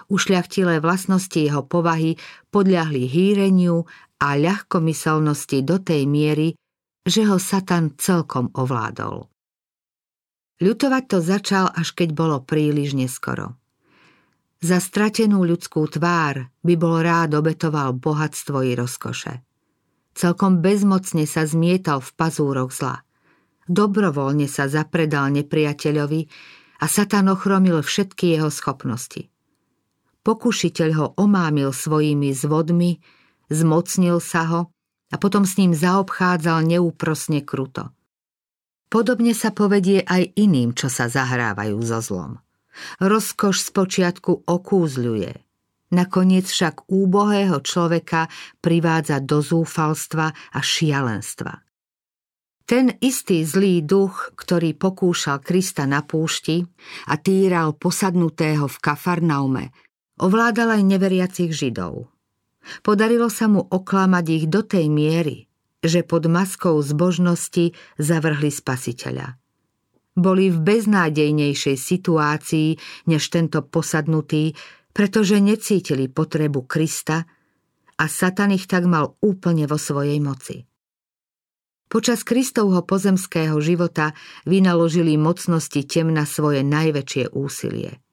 Ušľachtilé 0.10 0.82
vlastnosti 0.82 1.38
jeho 1.38 1.66
povahy 1.66 2.18
podľahli 2.54 3.10
hýreniu 3.10 3.86
a 4.22 4.38
ľahkomyselnosti 4.38 5.66
do 5.66 5.82
tej 5.82 6.06
miery, 6.06 6.48
že 7.06 7.26
ho 7.26 7.42
Satan 7.42 7.98
celkom 7.98 8.54
ovládol. 8.54 9.30
Ľutovať 10.60 11.04
to 11.08 11.18
začal, 11.24 11.72
až 11.72 11.96
keď 11.96 12.12
bolo 12.12 12.44
príliš 12.44 12.92
neskoro. 12.92 13.56
Za 14.60 14.84
stratenú 14.84 15.48
ľudskú 15.48 15.88
tvár 15.88 16.52
by 16.68 16.74
bol 16.76 17.00
rád 17.00 17.40
obetoval 17.40 17.96
bohatstvo 17.96 18.60
i 18.68 18.76
rozkoše. 18.76 19.40
Celkom 20.12 20.60
bezmocne 20.60 21.24
sa 21.24 21.48
zmietal 21.48 22.04
v 22.04 22.12
pazúroch 22.12 22.76
zla. 22.76 23.08
Dobrovoľne 23.72 24.52
sa 24.52 24.68
zapredal 24.68 25.32
nepriateľovi 25.32 26.22
a 26.84 26.86
Satan 26.92 27.32
ochromil 27.32 27.80
všetky 27.80 28.36
jeho 28.36 28.52
schopnosti. 28.52 29.32
Pokušiteľ 30.28 30.90
ho 31.00 31.08
omámil 31.16 31.72
svojimi 31.72 32.36
zvodmi, 32.36 33.00
zmocnil 33.48 34.20
sa 34.20 34.44
ho 34.52 34.62
a 35.08 35.16
potom 35.16 35.48
s 35.48 35.56
ním 35.56 35.72
zaobchádzal 35.72 36.68
neúprosne 36.68 37.40
kruto. 37.48 37.96
Podobne 38.90 39.38
sa 39.38 39.54
povedie 39.54 40.02
aj 40.02 40.34
iným, 40.34 40.74
čo 40.74 40.90
sa 40.90 41.06
zahrávajú 41.06 41.78
so 41.86 42.02
zlom. 42.02 42.42
Rozkoš 42.98 43.58
z 43.62 43.70
počiatku 43.70 44.50
okúzľuje. 44.50 45.32
Nakoniec 45.90 46.46
však 46.46 46.90
úbohého 46.90 47.62
človeka 47.66 48.30
privádza 48.62 49.22
do 49.22 49.42
zúfalstva 49.42 50.34
a 50.34 50.60
šialenstva. 50.62 51.66
Ten 52.70 52.94
istý 53.02 53.42
zlý 53.42 53.82
duch, 53.82 54.38
ktorý 54.38 54.78
pokúšal 54.78 55.42
Krista 55.42 55.90
na 55.90 56.06
púšti 56.06 56.62
a 57.10 57.18
týral 57.18 57.74
posadnutého 57.74 58.70
v 58.70 58.78
Kafarnaume, 58.78 59.74
ovládal 60.22 60.78
aj 60.78 60.82
neveriacich 60.86 61.50
Židov. 61.50 62.14
Podarilo 62.86 63.34
sa 63.34 63.50
mu 63.50 63.66
oklamať 63.66 64.26
ich 64.30 64.46
do 64.46 64.62
tej 64.62 64.86
miery, 64.86 65.49
že 65.80 66.04
pod 66.04 66.28
maskou 66.28 66.80
zbožnosti 66.84 67.76
zavrhli 67.96 68.52
spasiteľa. 68.52 69.40
Boli 70.20 70.52
v 70.52 70.60
beznádejnejšej 70.60 71.78
situácii 71.80 72.70
než 73.08 73.24
tento 73.32 73.64
posadnutý, 73.64 74.52
pretože 74.92 75.40
necítili 75.40 76.12
potrebu 76.12 76.68
Krista 76.68 77.24
a 77.96 78.06
Satan 78.10 78.52
ich 78.52 78.68
tak 78.68 78.84
mal 78.84 79.16
úplne 79.24 79.64
vo 79.70 79.80
svojej 79.80 80.20
moci. 80.20 80.68
Počas 81.90 82.22
Kristovho 82.22 82.86
pozemského 82.86 83.58
života 83.64 84.14
vynaložili 84.46 85.18
mocnosti 85.18 85.82
temna 85.88 86.28
svoje 86.28 86.62
najväčšie 86.68 87.34
úsilie– 87.34 87.98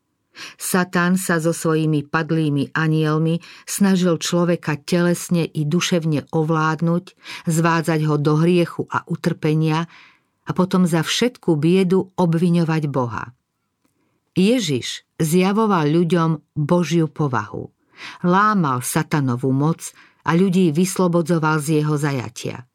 Satan 0.61 1.17
sa 1.17 1.41
so 1.41 1.53
svojimi 1.57 2.05
padlými 2.05 2.77
anielmi 2.77 3.41
snažil 3.65 4.21
človeka 4.21 4.77
telesne 4.77 5.49
i 5.49 5.65
duševne 5.65 6.29
ovládnuť, 6.33 7.05
zvádzať 7.49 8.01
ho 8.05 8.17
do 8.21 8.35
hriechu 8.41 8.85
a 8.93 9.05
utrpenia 9.09 9.89
a 10.47 10.51
potom 10.53 10.85
za 10.85 11.03
všetku 11.03 11.57
biedu 11.57 12.13
obviňovať 12.15 12.83
Boha. 12.93 13.33
Ježiš 14.37 15.09
zjavoval 15.17 15.89
ľuďom 15.89 16.31
Božiu 16.53 17.09
povahu. 17.09 17.73
Lámal 18.29 18.85
satanovú 18.85 19.49
moc 19.57 19.81
a 20.29 20.37
ľudí 20.37 20.69
vyslobodzoval 20.77 21.65
z 21.65 21.81
jeho 21.81 21.97
zajatia. 21.97 22.69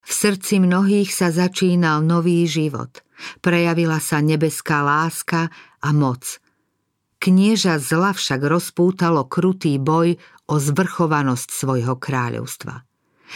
V 0.00 0.12
srdci 0.16 0.64
mnohých 0.64 1.12
sa 1.12 1.28
začínal 1.28 2.00
nový 2.00 2.48
život. 2.48 3.04
Prejavila 3.44 4.00
sa 4.00 4.24
nebeská 4.24 4.80
láska 4.80 5.52
a 5.84 5.88
moc– 5.92 6.24
Knieža 7.20 7.76
zla 7.76 8.16
však 8.16 8.40
rozpútalo 8.48 9.28
krutý 9.28 9.76
boj 9.76 10.16
o 10.48 10.56
zvrchovanosť 10.56 11.48
svojho 11.52 12.00
kráľovstva. 12.00 12.88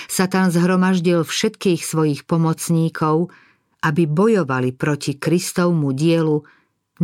Satan 0.08 0.48
zhromaždil 0.48 1.22
všetkých 1.22 1.84
svojich 1.84 2.20
pomocníkov, 2.24 3.28
aby 3.84 4.08
bojovali 4.08 4.72
proti 4.72 5.20
Kristovmu 5.20 5.92
dielu 5.92 6.40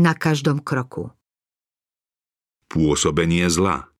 na 0.01 0.17
každom 0.17 0.65
kroku. 0.65 1.13
Pôsobenie 2.73 3.45
zla 3.53 3.93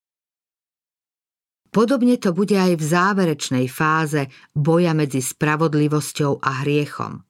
Podobne 1.71 2.19
to 2.19 2.35
bude 2.35 2.57
aj 2.57 2.81
v 2.81 2.83
záverečnej 2.83 3.67
fáze 3.71 4.27
boja 4.57 4.91
medzi 4.91 5.23
spravodlivosťou 5.23 6.43
a 6.43 6.67
hriechom. 6.67 7.23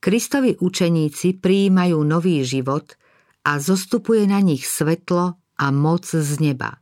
Kristovi 0.00 0.56
učeníci 0.56 1.36
prijímajú 1.36 1.98
nový 2.00 2.40
život 2.46 2.96
a 3.42 3.58
zostupuje 3.58 4.26
na 4.26 4.42
nich 4.42 4.66
svetlo 4.66 5.38
a 5.38 5.66
moc 5.70 6.06
z 6.06 6.32
neba. 6.38 6.78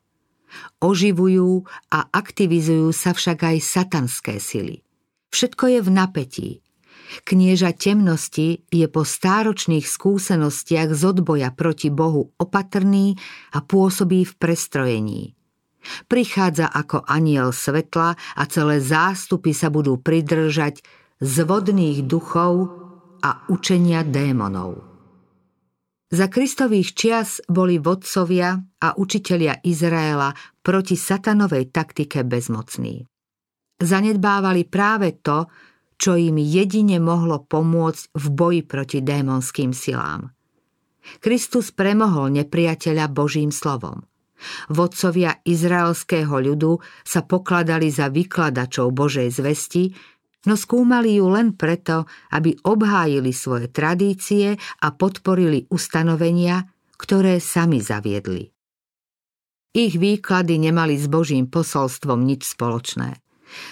Oživujú 0.83 1.65
a 1.95 2.11
aktivizujú 2.11 2.91
sa 2.91 3.15
však 3.15 3.39
aj 3.55 3.57
satanské 3.63 4.43
sily. 4.43 4.83
Všetko 5.31 5.65
je 5.79 5.81
v 5.81 5.91
napätí. 5.91 6.51
Knieža 7.27 7.75
temnosti 7.75 8.63
je 8.71 8.87
po 8.87 9.03
stáročných 9.03 9.87
skúsenostiach 9.87 10.95
z 10.95 11.03
odboja 11.07 11.51
proti 11.55 11.91
Bohu 11.91 12.35
opatrný 12.39 13.19
a 13.55 13.63
pôsobí 13.63 14.27
v 14.27 14.33
prestrojení– 14.39 15.23
Prichádza 16.07 16.69
ako 16.69 17.09
aniel 17.09 17.57
svetla 17.57 18.13
a 18.15 18.43
celé 18.47 18.85
zástupy 18.85 19.57
sa 19.57 19.73
budú 19.73 19.97
pridržať 19.97 20.85
z 21.21 21.35
vodných 21.45 22.05
duchov 22.05 22.53
a 23.21 23.45
učenia 23.49 24.05
démonov. 24.05 24.90
Za 26.11 26.27
Kristových 26.27 26.99
čias 26.99 27.39
boli 27.47 27.79
vodcovia 27.79 28.59
a 28.83 28.89
učitelia 28.99 29.63
Izraela 29.63 30.35
proti 30.59 30.99
satanovej 30.99 31.71
taktike 31.71 32.27
bezmocní. 32.27 33.07
Zanedbávali 33.79 34.67
práve 34.67 35.23
to, 35.23 35.47
čo 35.95 36.19
im 36.19 36.43
jedine 36.43 36.99
mohlo 36.99 37.47
pomôcť 37.47 38.11
v 38.11 38.27
boji 38.35 38.63
proti 38.67 38.99
démonským 39.07 39.71
silám. 39.71 40.35
Kristus 41.23 41.71
premohol 41.71 42.35
nepriateľa 42.43 43.07
Božím 43.09 43.55
slovom. 43.55 44.03
Vodcovia 44.73 45.39
izraelského 45.45 46.33
ľudu 46.33 46.81
sa 47.05 47.23
pokladali 47.23 47.93
za 47.93 48.09
vykladačov 48.09 48.91
Božej 48.91 49.29
zvesti, 49.31 49.93
no 50.47 50.55
skúmali 50.57 51.19
ju 51.19 51.27
len 51.29 51.57
preto, 51.57 52.09
aby 52.33 52.57
obhájili 52.65 53.33
svoje 53.35 53.69
tradície 53.69 54.57
a 54.57 54.89
podporili 54.95 55.67
ustanovenia, 55.69 56.65
ktoré 56.97 57.41
sami 57.43 57.81
zaviedli. 57.81 58.49
Ich 59.71 59.95
výklady 59.97 60.59
nemali 60.59 60.99
s 60.99 61.07
Božím 61.07 61.47
posolstvom 61.47 62.27
nič 62.27 62.55
spoločné. 62.55 63.23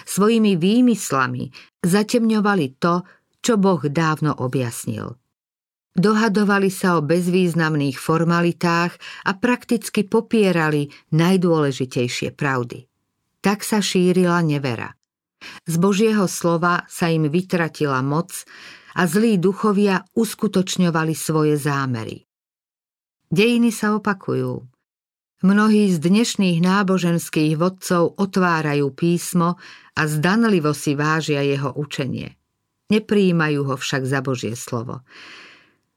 Svojimi 0.07 0.59
výmyslami 0.59 1.51
zatemňovali 1.83 2.65
to, 2.79 3.03
čo 3.39 3.55
Boh 3.55 3.83
dávno 3.87 4.35
objasnil– 4.35 5.15
Dohadovali 5.99 6.69
sa 6.69 6.95
o 6.95 7.03
bezvýznamných 7.03 7.99
formalitách 7.99 8.93
a 9.25 9.31
prakticky 9.35 10.07
popierali 10.07 10.87
najdôležitejšie 11.11 12.37
pravdy. 12.39 12.87
Tak 13.43 13.67
sa 13.67 13.83
šírila 13.83 14.39
nevera. 14.45 14.95
Z 15.67 15.75
Božieho 15.77 16.25
slova 16.25 16.83
sa 16.89 17.07
im 17.07 17.27
vytratila 17.29 18.01
moc 18.01 18.45
a 18.97 19.05
zlí 19.05 19.37
duchovia 19.37 20.03
uskutočňovali 20.17 21.13
svoje 21.15 21.55
zámery. 21.55 22.25
Dejiny 23.29 23.69
sa 23.69 23.93
opakujú. 23.93 24.65
Mnohí 25.39 25.87
z 25.87 26.03
dnešných 26.03 26.59
náboženských 26.59 27.55
vodcov 27.55 28.17
otvárajú 28.19 28.91
písmo 28.91 29.55
a 29.95 30.01
zdanlivo 30.03 30.75
si 30.75 30.99
vážia 30.99 31.39
jeho 31.45 31.71
učenie. 31.71 32.35
Nepríjmajú 32.91 33.69
ho 33.69 33.75
však 33.79 34.03
za 34.03 34.19
Božie 34.19 34.57
slovo. 34.59 35.05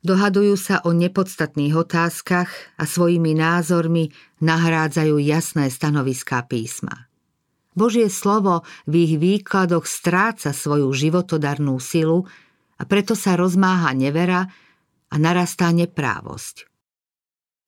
Dohadujú 0.02 0.54
sa 0.58 0.82
o 0.86 0.94
nepodstatných 0.94 1.74
otázkach 1.74 2.50
a 2.78 2.84
svojimi 2.86 3.34
názormi 3.34 4.14
nahrádzajú 4.44 5.18
jasné 5.18 5.70
stanoviská 5.70 6.42
písma. 6.46 7.10
Božie 7.72 8.12
slovo 8.12 8.64
v 8.84 9.08
ich 9.08 9.14
výkladoch 9.16 9.88
stráca 9.88 10.52
svoju 10.52 10.92
životodarnú 10.92 11.80
silu 11.80 12.28
a 12.76 12.82
preto 12.84 13.16
sa 13.16 13.36
rozmáha 13.36 13.96
nevera 13.96 14.48
a 15.08 15.14
narastá 15.16 15.72
neprávosť. 15.72 16.68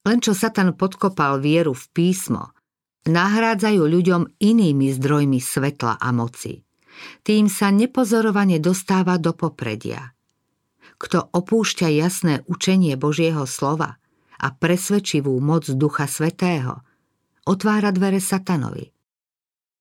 Len 0.05 0.17
čo 0.21 0.37
Satan 0.37 0.77
podkopal 0.77 1.41
vieru 1.41 1.73
v 1.73 1.85
písmo, 1.89 2.53
nahrádzajú 3.09 3.81
ľuďom 3.81 4.21
inými 4.37 4.93
zdrojmi 4.93 5.41
svetla 5.41 5.97
a 5.97 6.09
moci. 6.13 6.61
Tým 7.25 7.49
sa 7.49 7.73
nepozorovane 7.73 8.61
dostáva 8.61 9.17
do 9.17 9.33
popredia– 9.33 10.09
kto 10.95 11.27
opúšťa 11.35 11.87
jasné 11.91 12.33
učenie 12.47 12.95
Božieho 12.95 13.43
slova 13.43 13.99
a 14.39 14.47
presvedčivú 14.51 15.31
moc 15.43 15.67
Ducha 15.67 16.07
Svetého, 16.07 16.83
otvára 17.43 17.91
dvere 17.91 18.23
satanovi. 18.23 18.94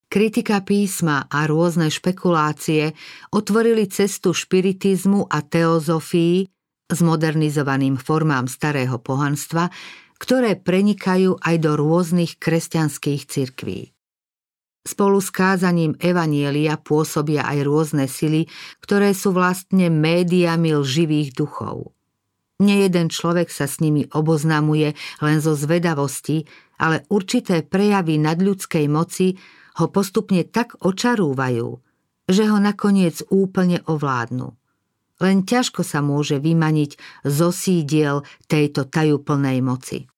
Kritika 0.08 0.62
písma 0.62 1.26
a 1.26 1.44
rôzne 1.50 1.90
špekulácie 1.90 2.94
otvorili 3.34 3.90
cestu 3.90 4.30
špiritizmu 4.30 5.26
a 5.26 5.42
teozofii 5.42 6.46
s 6.90 6.98
modernizovaným 7.02 7.98
formám 7.98 8.46
starého 8.46 9.00
pohanstva, 9.00 9.72
ktoré 10.20 10.54
prenikajú 10.56 11.40
aj 11.42 11.56
do 11.58 11.74
rôznych 11.74 12.38
kresťanských 12.38 13.22
cirkví. 13.26 13.94
Spolu 14.84 15.16
s 15.16 15.32
kázaním 15.32 15.96
Evanielia 15.96 16.76
pôsobia 16.76 17.48
aj 17.48 17.58
rôzne 17.64 18.04
sily, 18.04 18.44
ktoré 18.84 19.16
sú 19.16 19.32
vlastne 19.32 19.88
médiami 19.88 20.76
lživých 20.76 21.32
duchov. 21.32 21.96
Nejeden 22.60 23.08
človek 23.08 23.48
sa 23.48 23.64
s 23.64 23.80
nimi 23.80 24.06
oboznamuje 24.12 24.94
len 25.24 25.36
zo 25.40 25.56
zvedavosti, 25.56 26.46
ale 26.78 27.02
určité 27.10 27.64
prejavy 27.64 28.20
nadľudskej 28.20 28.86
moci 28.86 29.34
ho 29.74 29.86
postupne 29.90 30.46
tak 30.46 30.78
očarúvajú, 30.78 31.68
že 32.30 32.42
ho 32.48 32.58
nakoniec 32.62 33.20
úplne 33.28 33.82
ovládnu. 33.84 34.54
Len 35.22 35.46
ťažko 35.46 35.86
sa 35.86 36.02
môže 36.02 36.42
vymaniť 36.42 37.22
zo 37.22 37.54
sídiel 37.54 38.26
tejto 38.50 38.90
tajúplnej 38.90 39.62
moci. 39.62 40.10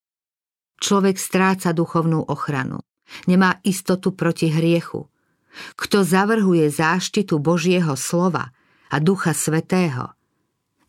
Človek 0.77 1.17
stráca 1.17 1.73
duchovnú 1.73 2.21
ochranu. 2.29 2.85
Nemá 3.31 3.63
istotu 3.63 4.13
proti 4.13 4.51
hriechu. 4.51 5.09
Kto 5.79 6.05
zavrhuje 6.05 6.69
záštitu 6.69 7.41
Božieho 7.41 7.97
slova 7.97 8.53
a 8.93 8.97
Ducha 9.01 9.33
Svetého, 9.33 10.13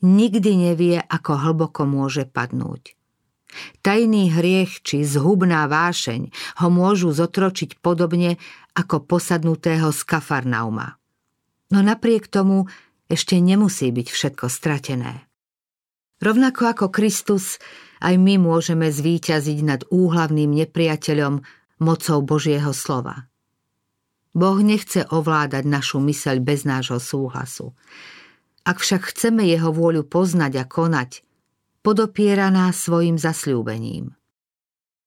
nikdy 0.04 0.70
nevie, 0.70 0.98
ako 1.00 1.40
hlboko 1.40 1.88
môže 1.88 2.28
padnúť. 2.28 2.97
Tajný 3.82 4.32
hriech 4.36 4.84
či 4.84 5.08
zhubná 5.08 5.66
vášeň 5.72 6.30
ho 6.62 6.68
môžu 6.68 7.16
zotročiť 7.16 7.80
podobne 7.80 8.36
ako 8.76 9.08
posadnutého 9.08 9.90
z 9.96 10.02
Kafarnauma. 10.04 11.00
No 11.72 11.80
napriek 11.84 12.28
tomu 12.28 12.68
ešte 13.08 13.40
nemusí 13.40 13.92
byť 13.92 14.08
všetko 14.12 14.46
stratené. 14.52 15.28
Rovnako 16.18 16.64
ako 16.74 16.86
Kristus, 16.90 17.62
aj 18.02 18.18
my 18.18 18.42
môžeme 18.42 18.90
zvíťaziť 18.90 19.60
nad 19.64 19.82
úhlavným 19.90 20.50
nepriateľom 20.66 21.46
mocou 21.78 22.20
Božieho 22.26 22.74
slova. 22.74 23.30
Boh 24.38 24.60
nechce 24.62 25.06
ovládať 25.10 25.66
našu 25.66 25.98
myseľ 25.98 26.42
bez 26.42 26.62
nášho 26.62 27.02
súhlasu. 27.02 27.74
Ak 28.68 28.84
však 28.84 29.14
chceme 29.14 29.48
jeho 29.48 29.74
vôľu 29.74 30.06
poznať 30.06 30.54
a 30.62 30.66
konať, 30.68 31.26
podopiera 31.88 32.52
nás 32.52 32.84
svojim 32.84 33.16
zasľúbením. 33.16 34.12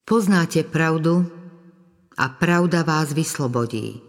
Poznáte 0.08 0.64
pravdu 0.64 1.28
a 2.16 2.32
pravda 2.32 2.88
vás 2.88 3.12
vyslobodí. 3.12 4.00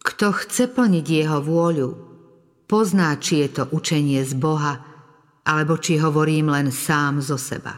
Kto 0.00 0.32
chce 0.32 0.72
plniť 0.72 1.04
jeho 1.04 1.44
vôľu, 1.44 1.88
pozná, 2.64 3.12
či 3.20 3.44
je 3.44 3.60
to 3.60 3.62
učenie 3.76 4.24
z 4.24 4.32
Boha, 4.40 4.80
alebo 5.44 5.76
či 5.76 6.00
hovorím 6.00 6.48
len 6.48 6.72
sám 6.72 7.20
zo 7.20 7.36
seba. 7.36 7.76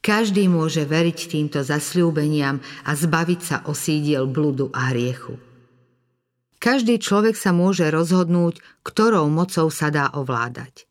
Každý 0.00 0.48
môže 0.48 0.88
veriť 0.88 1.36
týmto 1.36 1.60
zasľúbeniam 1.60 2.64
a 2.88 2.96
zbaviť 2.96 3.40
sa 3.44 3.56
osídiel 3.68 4.24
bludu 4.24 4.72
a 4.72 4.96
hriechu. 4.96 5.36
Každý 6.56 6.96
človek 6.96 7.36
sa 7.36 7.52
môže 7.52 7.84
rozhodnúť, 7.92 8.64
ktorou 8.88 9.28
mocou 9.28 9.68
sa 9.68 9.92
dá 9.92 10.08
ovládať. 10.16 10.88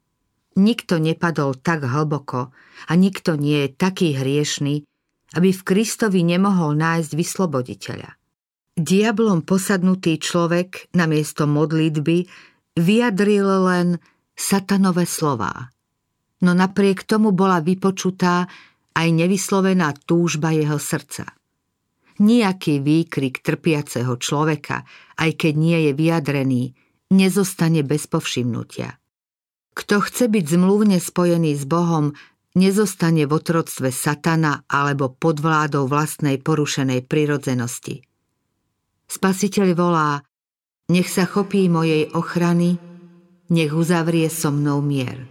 Nikto 0.55 1.03
nepadol 1.03 1.59
tak 1.59 1.83
hlboko 1.83 2.55
a 2.87 2.91
nikto 2.95 3.35
nie 3.35 3.67
je 3.67 3.75
taký 3.75 4.15
hriešný, 4.15 4.87
aby 5.35 5.49
v 5.51 5.61
Kristovi 5.67 6.23
nemohol 6.23 6.79
nájsť 6.79 7.11
vysloboditeľa. 7.11 8.15
Diablom 8.75 9.43
posadnutý 9.43 10.19
človek 10.19 10.91
namiesto 10.95 11.47
modlitby 11.47 12.27
vyjadril 12.75 13.47
len 13.67 13.87
satanové 14.35 15.07
slová. 15.07 15.71
No 16.43 16.51
napriek 16.51 17.07
tomu 17.07 17.31
bola 17.31 17.63
vypočutá 17.63 18.47
aj 18.95 19.07
nevyslovená 19.11 19.95
túžba 20.03 20.51
jeho 20.55 20.79
srdca. 20.79 21.35
Nijaký 22.19 22.79
výkrik 22.79 23.43
trpiaceho 23.43 24.15
človeka, 24.15 24.87
aj 25.19 25.35
keď 25.35 25.53
nie 25.55 25.77
je 25.87 25.91
vyjadrený, 25.91 26.63
nezostane 27.11 27.83
bez 27.83 28.07
povšimnutia. 28.07 28.95
Kto 29.75 29.99
chce 29.99 30.31
byť 30.31 30.45
zmluvne 30.55 30.97
spojený 31.03 31.51
s 31.59 31.67
Bohom, 31.67 32.15
nezostane 32.55 33.27
v 33.27 33.35
otroctve 33.35 33.91
satana 33.91 34.63
alebo 34.71 35.11
pod 35.11 35.43
vládou 35.43 35.91
vlastnej 35.91 36.39
porušenej 36.39 37.03
prirodzenosti. 37.03 37.99
Spasiteľ 39.05 39.67
volá, 39.75 40.23
nech 40.87 41.11
sa 41.11 41.27
chopí 41.27 41.67
mojej 41.67 42.07
ochrany, 42.15 42.79
nech 43.51 43.71
uzavrie 43.75 44.31
so 44.31 44.49
mnou 44.49 44.79
mier. 44.79 45.27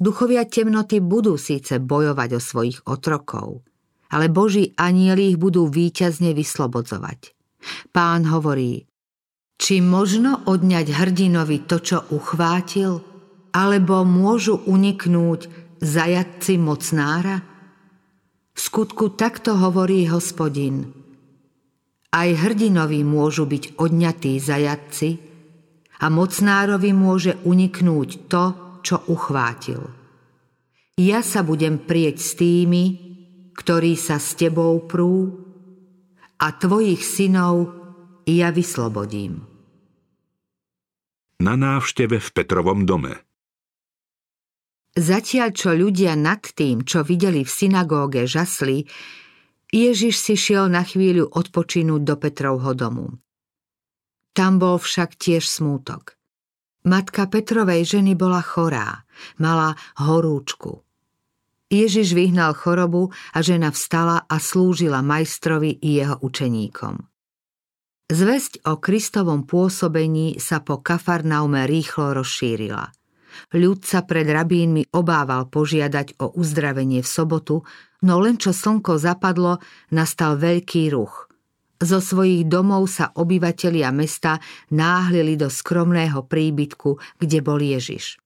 Duchovia 0.00 0.48
temnoty 0.48 1.04
budú 1.04 1.36
síce 1.36 1.76
bojovať 1.76 2.30
o 2.32 2.40
svojich 2.40 2.78
otrokov, 2.88 3.60
ale 4.08 4.32
Boží 4.32 4.72
anieli 4.80 5.36
ich 5.36 5.38
budú 5.38 5.68
víťazne 5.68 6.32
vyslobodzovať. 6.32 7.36
Pán 7.92 8.24
hovorí, 8.32 8.88
či 9.60 9.84
možno 9.84 10.40
odňať 10.48 10.96
hrdinovi 10.96 11.68
to, 11.68 11.76
čo 11.84 11.98
uchvátil, 12.16 13.09
alebo 13.50 14.06
môžu 14.06 14.62
uniknúť 14.66 15.46
zajatci 15.82 16.58
mocnára? 16.58 17.42
V 18.54 18.58
skutku 18.58 19.14
takto 19.14 19.56
hovorí 19.56 20.06
hospodin. 20.10 20.90
Aj 22.10 22.26
hrdinovi 22.26 23.06
môžu 23.06 23.46
byť 23.46 23.78
odňatí 23.78 24.34
zajatci 24.42 25.08
a 26.02 26.06
mocnárovi 26.10 26.90
môže 26.90 27.38
uniknúť 27.46 28.08
to, 28.26 28.44
čo 28.82 29.06
uchvátil. 29.06 29.86
Ja 30.98 31.22
sa 31.22 31.46
budem 31.46 31.80
prieť 31.80 32.16
s 32.18 32.30
tými, 32.36 32.84
ktorí 33.54 33.94
sa 33.94 34.18
s 34.18 34.34
tebou 34.34 34.84
prú 34.84 35.30
a 36.40 36.46
tvojich 36.52 37.00
synov 37.00 37.72
ja 38.24 38.50
vyslobodím. 38.50 39.44
Na 41.40 41.56
návšteve 41.56 42.20
v 42.20 42.28
Petrovom 42.36 42.84
dome 42.84 43.29
Zatiaľ, 45.00 45.56
čo 45.56 45.72
ľudia 45.72 46.12
nad 46.12 46.44
tým, 46.44 46.84
čo 46.84 47.00
videli 47.00 47.40
v 47.40 47.48
synagóge, 47.48 48.28
žasli, 48.28 48.84
Ježiš 49.72 50.20
si 50.20 50.34
šiel 50.36 50.68
na 50.68 50.84
chvíľu 50.84 51.24
odpočinúť 51.24 52.02
do 52.04 52.14
Petrovho 52.20 52.76
domu. 52.76 53.16
Tam 54.36 54.60
bol 54.60 54.76
však 54.76 55.16
tiež 55.16 55.48
smútok. 55.48 56.20
Matka 56.84 57.32
Petrovej 57.32 57.96
ženy 57.96 58.12
bola 58.12 58.44
chorá, 58.44 59.08
mala 59.40 59.72
horúčku. 59.96 60.84
Ježiš 61.72 62.12
vyhnal 62.12 62.52
chorobu 62.52 63.08
a 63.32 63.40
žena 63.40 63.72
vstala 63.72 64.28
a 64.28 64.36
slúžila 64.36 65.00
majstrovi 65.00 65.80
i 65.80 65.96
jeho 65.96 66.20
učeníkom. 66.20 67.08
Zväzť 68.10 68.68
o 68.68 68.76
Kristovom 68.76 69.48
pôsobení 69.48 70.36
sa 70.36 70.60
po 70.60 70.82
Kafarnaume 70.82 71.64
rýchlo 71.64 72.20
rozšírila. 72.20 72.99
Ľud 73.54 73.86
sa 73.86 74.04
pred 74.04 74.28
rabínmi 74.28 74.92
obával 74.94 75.48
požiadať 75.48 76.20
o 76.20 76.34
uzdravenie 76.36 77.02
v 77.02 77.08
sobotu, 77.08 77.62
no 78.04 78.20
len 78.20 78.36
čo 78.36 78.54
slnko 78.54 79.00
zapadlo, 79.00 79.58
nastal 79.90 80.38
veľký 80.38 80.92
ruch– 80.92 81.14
zo 81.80 81.96
svojich 81.96 82.44
domov 82.44 82.92
sa 82.92 83.08
obyvatelia 83.16 83.88
mesta 83.88 84.36
náhlili 84.68 85.40
do 85.40 85.48
skromného 85.48 86.28
príbytku, 86.28 87.00
kde 87.16 87.38
bol 87.40 87.56
Ježiš. 87.56 88.20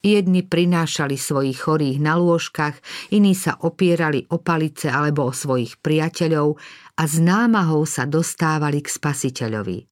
Jedni 0.00 0.46
prinášali 0.46 1.18
svojich 1.18 1.58
chorých 1.58 1.98
na 1.98 2.14
lôžkach, 2.16 2.78
iní 3.10 3.34
sa 3.34 3.58
opierali 3.66 4.24
o 4.30 4.38
palice 4.38 4.88
alebo 4.88 5.28
o 5.28 5.34
svojich 5.34 5.82
priateľov 5.82 6.56
a 6.96 7.02
s 7.04 7.18
námahou 7.18 7.82
sa 7.84 8.06
dostávali 8.06 8.80
k 8.80 8.88
spasiteľovi. 8.88 9.90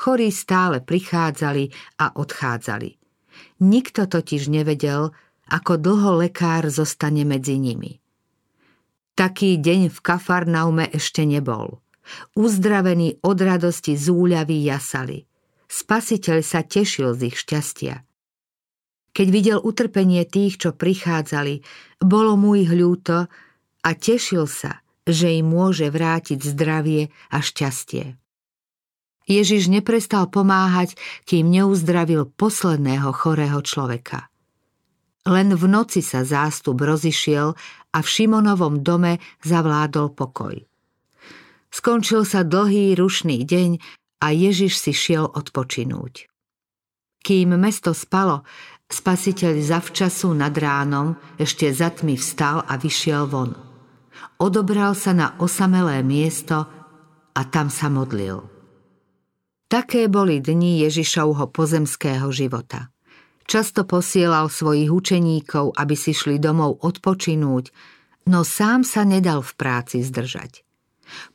Chorí 0.00 0.32
stále 0.32 0.80
prichádzali 0.80 1.68
a 2.00 2.16
odchádzali. 2.16 2.99
Nikto 3.60 4.08
totiž 4.08 4.48
nevedel, 4.48 5.12
ako 5.46 5.76
dlho 5.76 6.24
lekár 6.24 6.66
zostane 6.72 7.28
medzi 7.28 7.60
nimi. 7.60 8.00
Taký 9.14 9.60
deň 9.60 9.92
v 9.92 9.98
Kafarnaume 10.00 10.88
ešte 10.90 11.28
nebol– 11.28 11.76
Uzdravení 12.34 13.18
od 13.22 13.38
radosti 13.40 13.96
z 13.96 14.06
jasali. 14.66 15.26
Spasiteľ 15.70 16.38
sa 16.42 16.66
tešil 16.66 17.14
z 17.14 17.30
ich 17.30 17.36
šťastia. 17.38 18.02
Keď 19.10 19.26
videl 19.30 19.58
utrpenie 19.58 20.22
tých, 20.26 20.58
čo 20.58 20.70
prichádzali, 20.74 21.62
bolo 22.02 22.38
mu 22.38 22.54
ich 22.58 22.70
ľúto 22.70 23.26
a 23.82 23.90
tešil 23.94 24.46
sa, 24.46 24.82
že 25.06 25.34
im 25.34 25.50
môže 25.50 25.90
vrátiť 25.90 26.38
zdravie 26.42 27.10
a 27.30 27.38
šťastie. 27.42 28.18
Ježiš 29.30 29.70
neprestal 29.70 30.26
pomáhať, 30.26 30.98
kým 31.22 31.46
neuzdravil 31.46 32.26
posledného 32.34 33.14
chorého 33.14 33.62
človeka. 33.62 34.26
Len 35.30 35.54
v 35.54 35.64
noci 35.70 36.02
sa 36.02 36.26
zástup 36.26 36.82
rozišiel 36.82 37.54
a 37.94 37.98
v 38.02 38.06
Šimonovom 38.10 38.82
dome 38.82 39.22
zavládol 39.46 40.18
pokoj. 40.18 40.58
Skončil 41.70 42.26
sa 42.26 42.42
dlhý 42.42 42.98
rušný 42.98 43.46
deň 43.46 43.70
a 44.26 44.34
Ježiš 44.34 44.82
si 44.82 44.90
šiel 44.90 45.30
odpočinúť. 45.30 46.26
Kým 47.22 47.54
mesto 47.54 47.94
spalo, 47.94 48.42
spasiteľ 48.90 49.62
zavčasu 49.62 50.34
nad 50.34 50.50
ránom 50.50 51.14
ešte 51.38 51.70
za 51.70 51.94
tmy 51.94 52.18
vstal 52.18 52.66
a 52.66 52.74
vyšiel 52.74 53.30
von. 53.30 53.54
Odobral 54.42 54.98
sa 54.98 55.14
na 55.14 55.38
osamelé 55.38 56.02
miesto 56.02 56.66
a 57.30 57.40
tam 57.46 57.70
sa 57.70 57.86
modlil. 57.86 58.49
Také 59.70 60.10
boli 60.10 60.42
dni 60.42 60.82
Ježišovho 60.82 61.46
pozemského 61.54 62.26
života. 62.34 62.90
Často 63.46 63.86
posielal 63.86 64.50
svojich 64.50 64.90
učeníkov, 64.90 65.78
aby 65.78 65.94
si 65.94 66.10
šli 66.10 66.42
domov 66.42 66.82
odpočinúť, 66.82 67.70
no 68.26 68.42
sám 68.42 68.82
sa 68.82 69.06
nedal 69.06 69.46
v 69.46 69.52
práci 69.54 70.02
zdržať. 70.02 70.66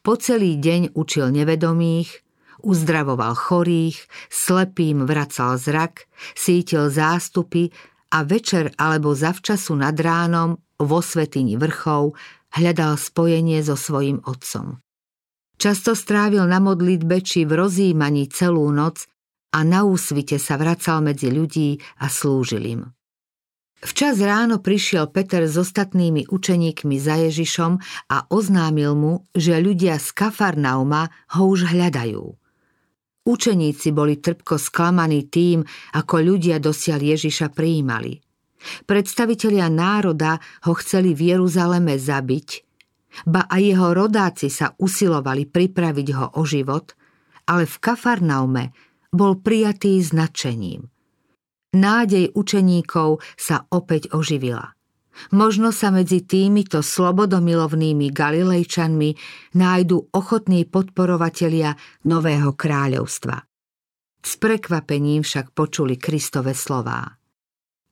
Po 0.03 0.19
celý 0.19 0.59
deň 0.59 0.99
učil 0.99 1.31
nevedomých, 1.31 2.27
uzdravoval 2.59 3.39
chorých, 3.39 4.03
slepým 4.27 5.07
vracal 5.07 5.55
zrak, 5.55 6.03
sítil 6.35 6.91
zástupy 6.91 7.71
a 8.11 8.27
večer 8.27 8.75
alebo 8.75 9.15
zavčasu 9.15 9.79
nad 9.79 9.95
ránom 9.95 10.59
vo 10.75 10.99
svetini 10.99 11.55
vrchov 11.55 12.19
hľadal 12.51 12.99
spojenie 12.99 13.63
so 13.63 13.79
svojim 13.79 14.19
otcom. 14.27 14.83
Často 15.55 15.95
strávil 15.95 16.43
na 16.45 16.59
modlitbe 16.59 17.23
či 17.23 17.47
v 17.47 17.55
rozjímaní 17.55 18.27
celú 18.27 18.67
noc 18.75 19.07
a 19.55 19.63
na 19.63 19.87
úsvite 19.87 20.35
sa 20.35 20.59
vracal 20.59 20.99
medzi 20.99 21.31
ľudí 21.31 21.79
a 22.03 22.11
slúžil 22.11 22.63
im. 22.67 22.81
Včas 23.85 24.17
ráno 24.17 24.59
prišiel 24.59 25.13
Peter 25.13 25.45
s 25.45 25.55
ostatnými 25.61 26.25
učeníkmi 26.27 26.97
za 26.97 27.21
Ježišom 27.21 27.77
a 28.09 28.17
oznámil 28.33 28.97
mu, 28.97 29.13
že 29.35 29.61
ľudia 29.61 30.01
z 30.01 30.09
Kafarnauma 30.09 31.11
ho 31.37 31.43
už 31.53 31.69
hľadajú. 31.69 32.23
Učeníci 33.25 33.93
boli 33.93 34.17
trpko 34.17 34.57
sklamaní 34.57 35.29
tým, 35.29 35.61
ako 35.93 36.15
ľudia 36.17 36.57
dosiaľ 36.57 37.13
Ježiša 37.13 37.53
prijímali. 37.53 38.25
Predstavitelia 38.89 39.69
národa 39.69 40.41
ho 40.65 40.73
chceli 40.81 41.13
v 41.13 41.37
Jeruzaleme 41.37 41.93
zabiť, 42.01 42.64
ba 43.23 43.47
aj 43.47 43.61
jeho 43.63 43.95
rodáci 43.95 44.51
sa 44.51 44.75
usilovali 44.75 45.47
pripraviť 45.47 46.07
ho 46.19 46.25
o 46.35 46.43
život, 46.43 46.91
ale 47.47 47.63
v 47.63 47.75
Kafarnaume 47.79 48.63
bol 49.15 49.39
prijatý 49.39 50.03
značením– 50.03 50.83
nádej 51.75 52.31
učeníkov 52.31 53.19
sa 53.35 53.67
opäť 53.67 54.15
oživila. 54.15 54.71
Možno 55.31 55.71
sa 55.71 55.95
medzi 55.95 56.27
týmito 56.27 56.83
slobodomilovnými 56.83 58.11
Galilejčanmi 58.11 59.09
nájdu 59.55 60.11
ochotní 60.11 60.67
podporovatelia 60.67 61.71
nového 62.03 62.51
kráľovstva. 62.51 63.39
S 64.25 64.31
prekvapením 64.35 65.23
však 65.23 65.55
počuli 65.55 65.95
Kristove 65.95 66.51
slová. 66.51 67.15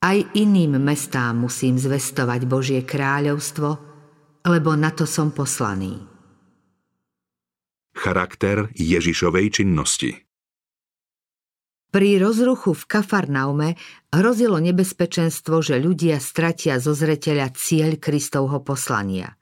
Aj 0.04 0.18
iným 0.36 0.76
mestám 0.76 1.48
musím 1.48 1.80
zvestovať 1.80 2.44
Božie 2.44 2.84
kráľovstvo, 2.84 3.93
lebo 4.44 4.76
na 4.76 4.92
to 4.92 5.08
som 5.08 5.32
poslaný. 5.32 5.98
Charakter 7.94 8.68
Ježišovej 8.74 9.46
činnosti 9.62 10.24
pri 11.94 12.18
rozruchu 12.18 12.74
v 12.74 12.90
Kafarnaume 12.90 13.78
hrozilo 14.10 14.58
nebezpečenstvo, 14.58 15.62
že 15.62 15.78
ľudia 15.78 16.18
stratia 16.18 16.82
zo 16.82 16.90
zreteľa 16.90 17.54
cieľ 17.54 18.02
Kristovho 18.02 18.66
poslania. 18.66 19.38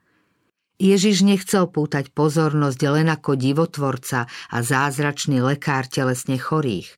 Ježiš 0.77 1.25
nechcel 1.25 1.65
pútať 1.73 2.13
pozornosť 2.13 2.81
len 2.93 3.09
ako 3.09 3.41
divotvorca 3.41 4.29
a 4.29 4.57
zázračný 4.61 5.41
lekár 5.41 5.89
telesne 5.89 6.37
chorých. 6.37 6.93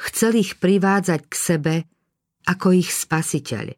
Chcel 0.00 0.40
ich 0.40 0.56
privádzať 0.56 1.20
k 1.28 1.34
sebe 1.36 1.74
ako 2.48 2.72
ich 2.72 2.88
spasiteľ. 2.88 3.76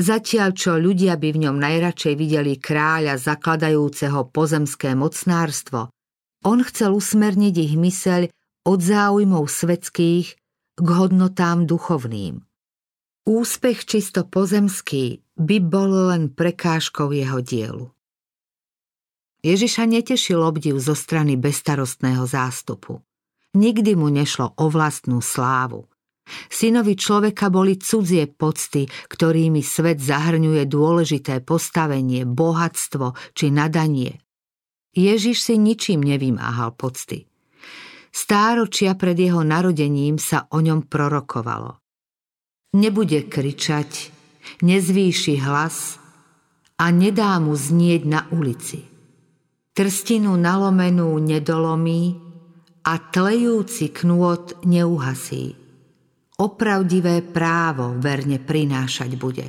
Zatiaľ, 0.00 0.56
čo 0.56 0.80
ľudia 0.80 1.20
by 1.20 1.28
v 1.28 1.40
ňom 1.44 1.60
najradšej 1.60 2.14
videli 2.16 2.56
kráľa 2.56 3.20
zakladajúceho 3.20 4.32
pozemské 4.32 4.96
mocnárstvo, 4.96 5.92
on 6.40 6.64
chcel 6.64 6.96
usmerniť 6.96 7.54
ich 7.60 7.74
myseľ 7.76 8.32
od 8.64 8.80
záujmov 8.80 9.44
svetských 9.44 10.26
k 10.80 10.88
hodnotám 10.88 11.68
duchovným. 11.68 12.40
Úspech 13.28 13.84
čisto 13.84 14.24
pozemský 14.24 15.20
by 15.36 15.56
bol 15.60 16.08
len 16.16 16.32
prekážkou 16.32 17.12
jeho 17.12 17.44
dielu. 17.44 17.92
Ježiša 19.44 19.84
netešil 19.84 20.40
obdiv 20.40 20.80
zo 20.80 20.96
strany 20.96 21.36
bestarostného 21.36 22.24
zástupu. 22.24 23.04
Nikdy 23.52 24.00
mu 24.00 24.08
nešlo 24.08 24.56
o 24.56 24.64
vlastnú 24.72 25.20
slávu. 25.20 25.89
Synovi 26.48 26.94
človeka 26.96 27.50
boli 27.50 27.76
cudzie 27.78 28.26
pocty, 28.30 28.86
ktorými 28.86 29.60
svet 29.60 29.98
zahrňuje 30.00 30.64
dôležité 30.66 31.42
postavenie, 31.42 32.26
bohatstvo 32.26 33.14
či 33.34 33.52
nadanie. 33.52 34.18
Ježiš 34.90 35.46
si 35.46 35.54
ničím 35.54 36.02
nevymáhal 36.02 36.74
pocty. 36.74 37.30
Stáročia 38.10 38.98
pred 38.98 39.14
jeho 39.14 39.46
narodením 39.46 40.18
sa 40.18 40.50
o 40.50 40.58
ňom 40.58 40.90
prorokovalo. 40.90 41.78
Nebude 42.74 43.30
kričať, 43.30 44.10
nezvýši 44.66 45.34
hlas 45.46 45.98
a 46.78 46.90
nedá 46.90 47.38
mu 47.38 47.54
znieť 47.54 48.02
na 48.06 48.26
ulici. 48.34 48.82
Trstinu 49.70 50.34
nalomenú 50.34 51.14
nedolomí 51.22 52.18
a 52.82 52.98
tlejúci 52.98 53.94
knôt 53.94 54.58
neuhasí 54.66 55.59
opravdivé 56.40 57.20
právo 57.20 58.00
verne 58.00 58.40
prinášať 58.40 59.10
bude. 59.20 59.46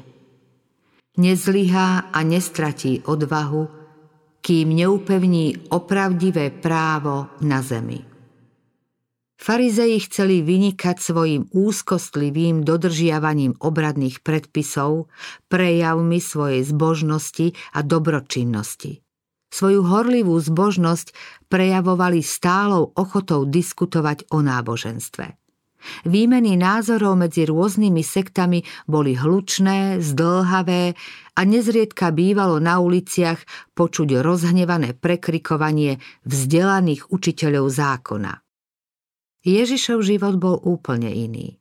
Nezlyhá 1.15 2.11
a 2.11 2.19
nestratí 2.23 2.99
odvahu, 3.07 3.63
kým 4.43 4.67
neupevní 4.75 5.71
opravdivé 5.71 6.51
právo 6.51 7.31
na 7.39 7.63
zemi. 7.63 8.03
Farizeji 9.41 10.05
chceli 10.05 10.45
vynikať 10.45 11.01
svojim 11.01 11.49
úzkostlivým 11.49 12.61
dodržiavaním 12.61 13.57
obradných 13.57 14.21
predpisov, 14.21 15.09
prejavmi 15.49 16.21
svojej 16.21 16.61
zbožnosti 16.61 17.57
a 17.73 17.81
dobročinnosti. 17.81 19.01
Svoju 19.49 19.81
horlivú 19.81 20.37
zbožnosť 20.37 21.17
prejavovali 21.49 22.21
stálou 22.21 22.93
ochotou 22.93 23.49
diskutovať 23.49 24.29
o 24.29 24.45
náboženstve. 24.45 25.40
Výmeny 26.05 26.57
názorov 26.57 27.17
medzi 27.17 27.45
rôznymi 27.45 28.01
sektami 28.05 28.63
boli 28.85 29.17
hlučné, 29.17 30.01
zdlhavé 30.01 30.93
a 31.37 31.41
nezriedka 31.41 32.13
bývalo 32.13 32.61
na 32.61 32.77
uliciach 32.81 33.41
počuť 33.73 34.21
rozhnevané 34.21 34.93
prekrikovanie 34.97 35.97
vzdelaných 36.25 37.09
učiteľov 37.09 37.65
zákona. 37.69 38.33
Ježišov 39.41 40.05
život 40.05 40.37
bol 40.37 40.61
úplne 40.61 41.09
iný. 41.09 41.57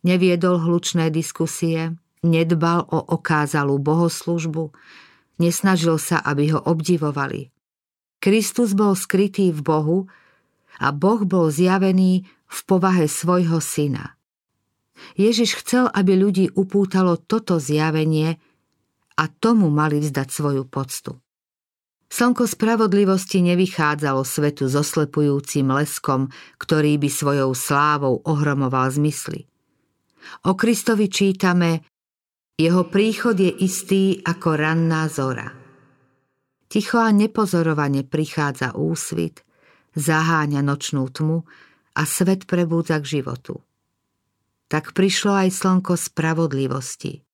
Neviedol 0.00 0.62
hlučné 0.64 1.12
diskusie, 1.12 1.98
nedbal 2.24 2.88
o 2.88 2.98
okázalú 3.04 3.76
bohoslužbu, 3.76 4.72
nesnažil 5.36 6.00
sa, 6.00 6.22
aby 6.24 6.56
ho 6.56 6.60
obdivovali. 6.62 7.52
Kristus 8.16 8.72
bol 8.72 8.96
skrytý 8.96 9.52
v 9.52 9.60
Bohu 9.60 9.98
a 10.80 10.92
Boh 10.92 11.24
bol 11.24 11.48
zjavený 11.52 12.26
v 12.46 12.58
povahe 12.68 13.08
svojho 13.10 13.58
syna. 13.58 14.16
Ježiš 15.16 15.60
chcel, 15.60 15.92
aby 15.92 16.16
ľudí 16.16 16.46
upútalo 16.56 17.20
toto 17.20 17.60
zjavenie 17.60 18.40
a 19.16 19.24
tomu 19.28 19.68
mali 19.68 20.00
vzdať 20.00 20.28
svoju 20.28 20.64
poctu. 20.68 21.16
Slnko 22.06 22.46
spravodlivosti 22.46 23.42
nevychádzalo 23.42 24.22
svetu 24.22 24.70
so 24.70 24.86
slepujúcim 24.86 25.66
leskom, 25.74 26.30
ktorý 26.56 27.02
by 27.02 27.08
svojou 27.10 27.50
slávou 27.52 28.22
ohromoval 28.22 28.94
zmysly. 28.94 29.50
O 30.46 30.54
Kristovi 30.54 31.10
čítame, 31.10 31.82
jeho 32.56 32.88
príchod 32.88 33.36
je 33.36 33.50
istý 33.50 34.22
ako 34.22 34.48
ranná 34.54 35.10
zora. 35.10 35.50
Ticho 36.66 36.98
a 36.98 37.14
nepozorovane 37.14 38.02
prichádza 38.06 38.74
úsvit, 38.74 39.45
zaháňa 39.96 40.60
nočnú 40.62 41.08
tmu 41.10 41.42
a 41.96 42.02
svet 42.04 42.44
prebúdza 42.44 43.00
k 43.00 43.20
životu. 43.20 43.64
Tak 44.68 44.92
prišlo 44.92 45.46
aj 45.46 45.48
slnko 45.50 45.94
spravodlivosti 45.96 47.26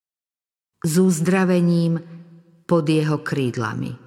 s 0.82 0.92
uzdravením 0.98 2.02
pod 2.66 2.84
jeho 2.90 3.22
krídlami. 3.22 4.01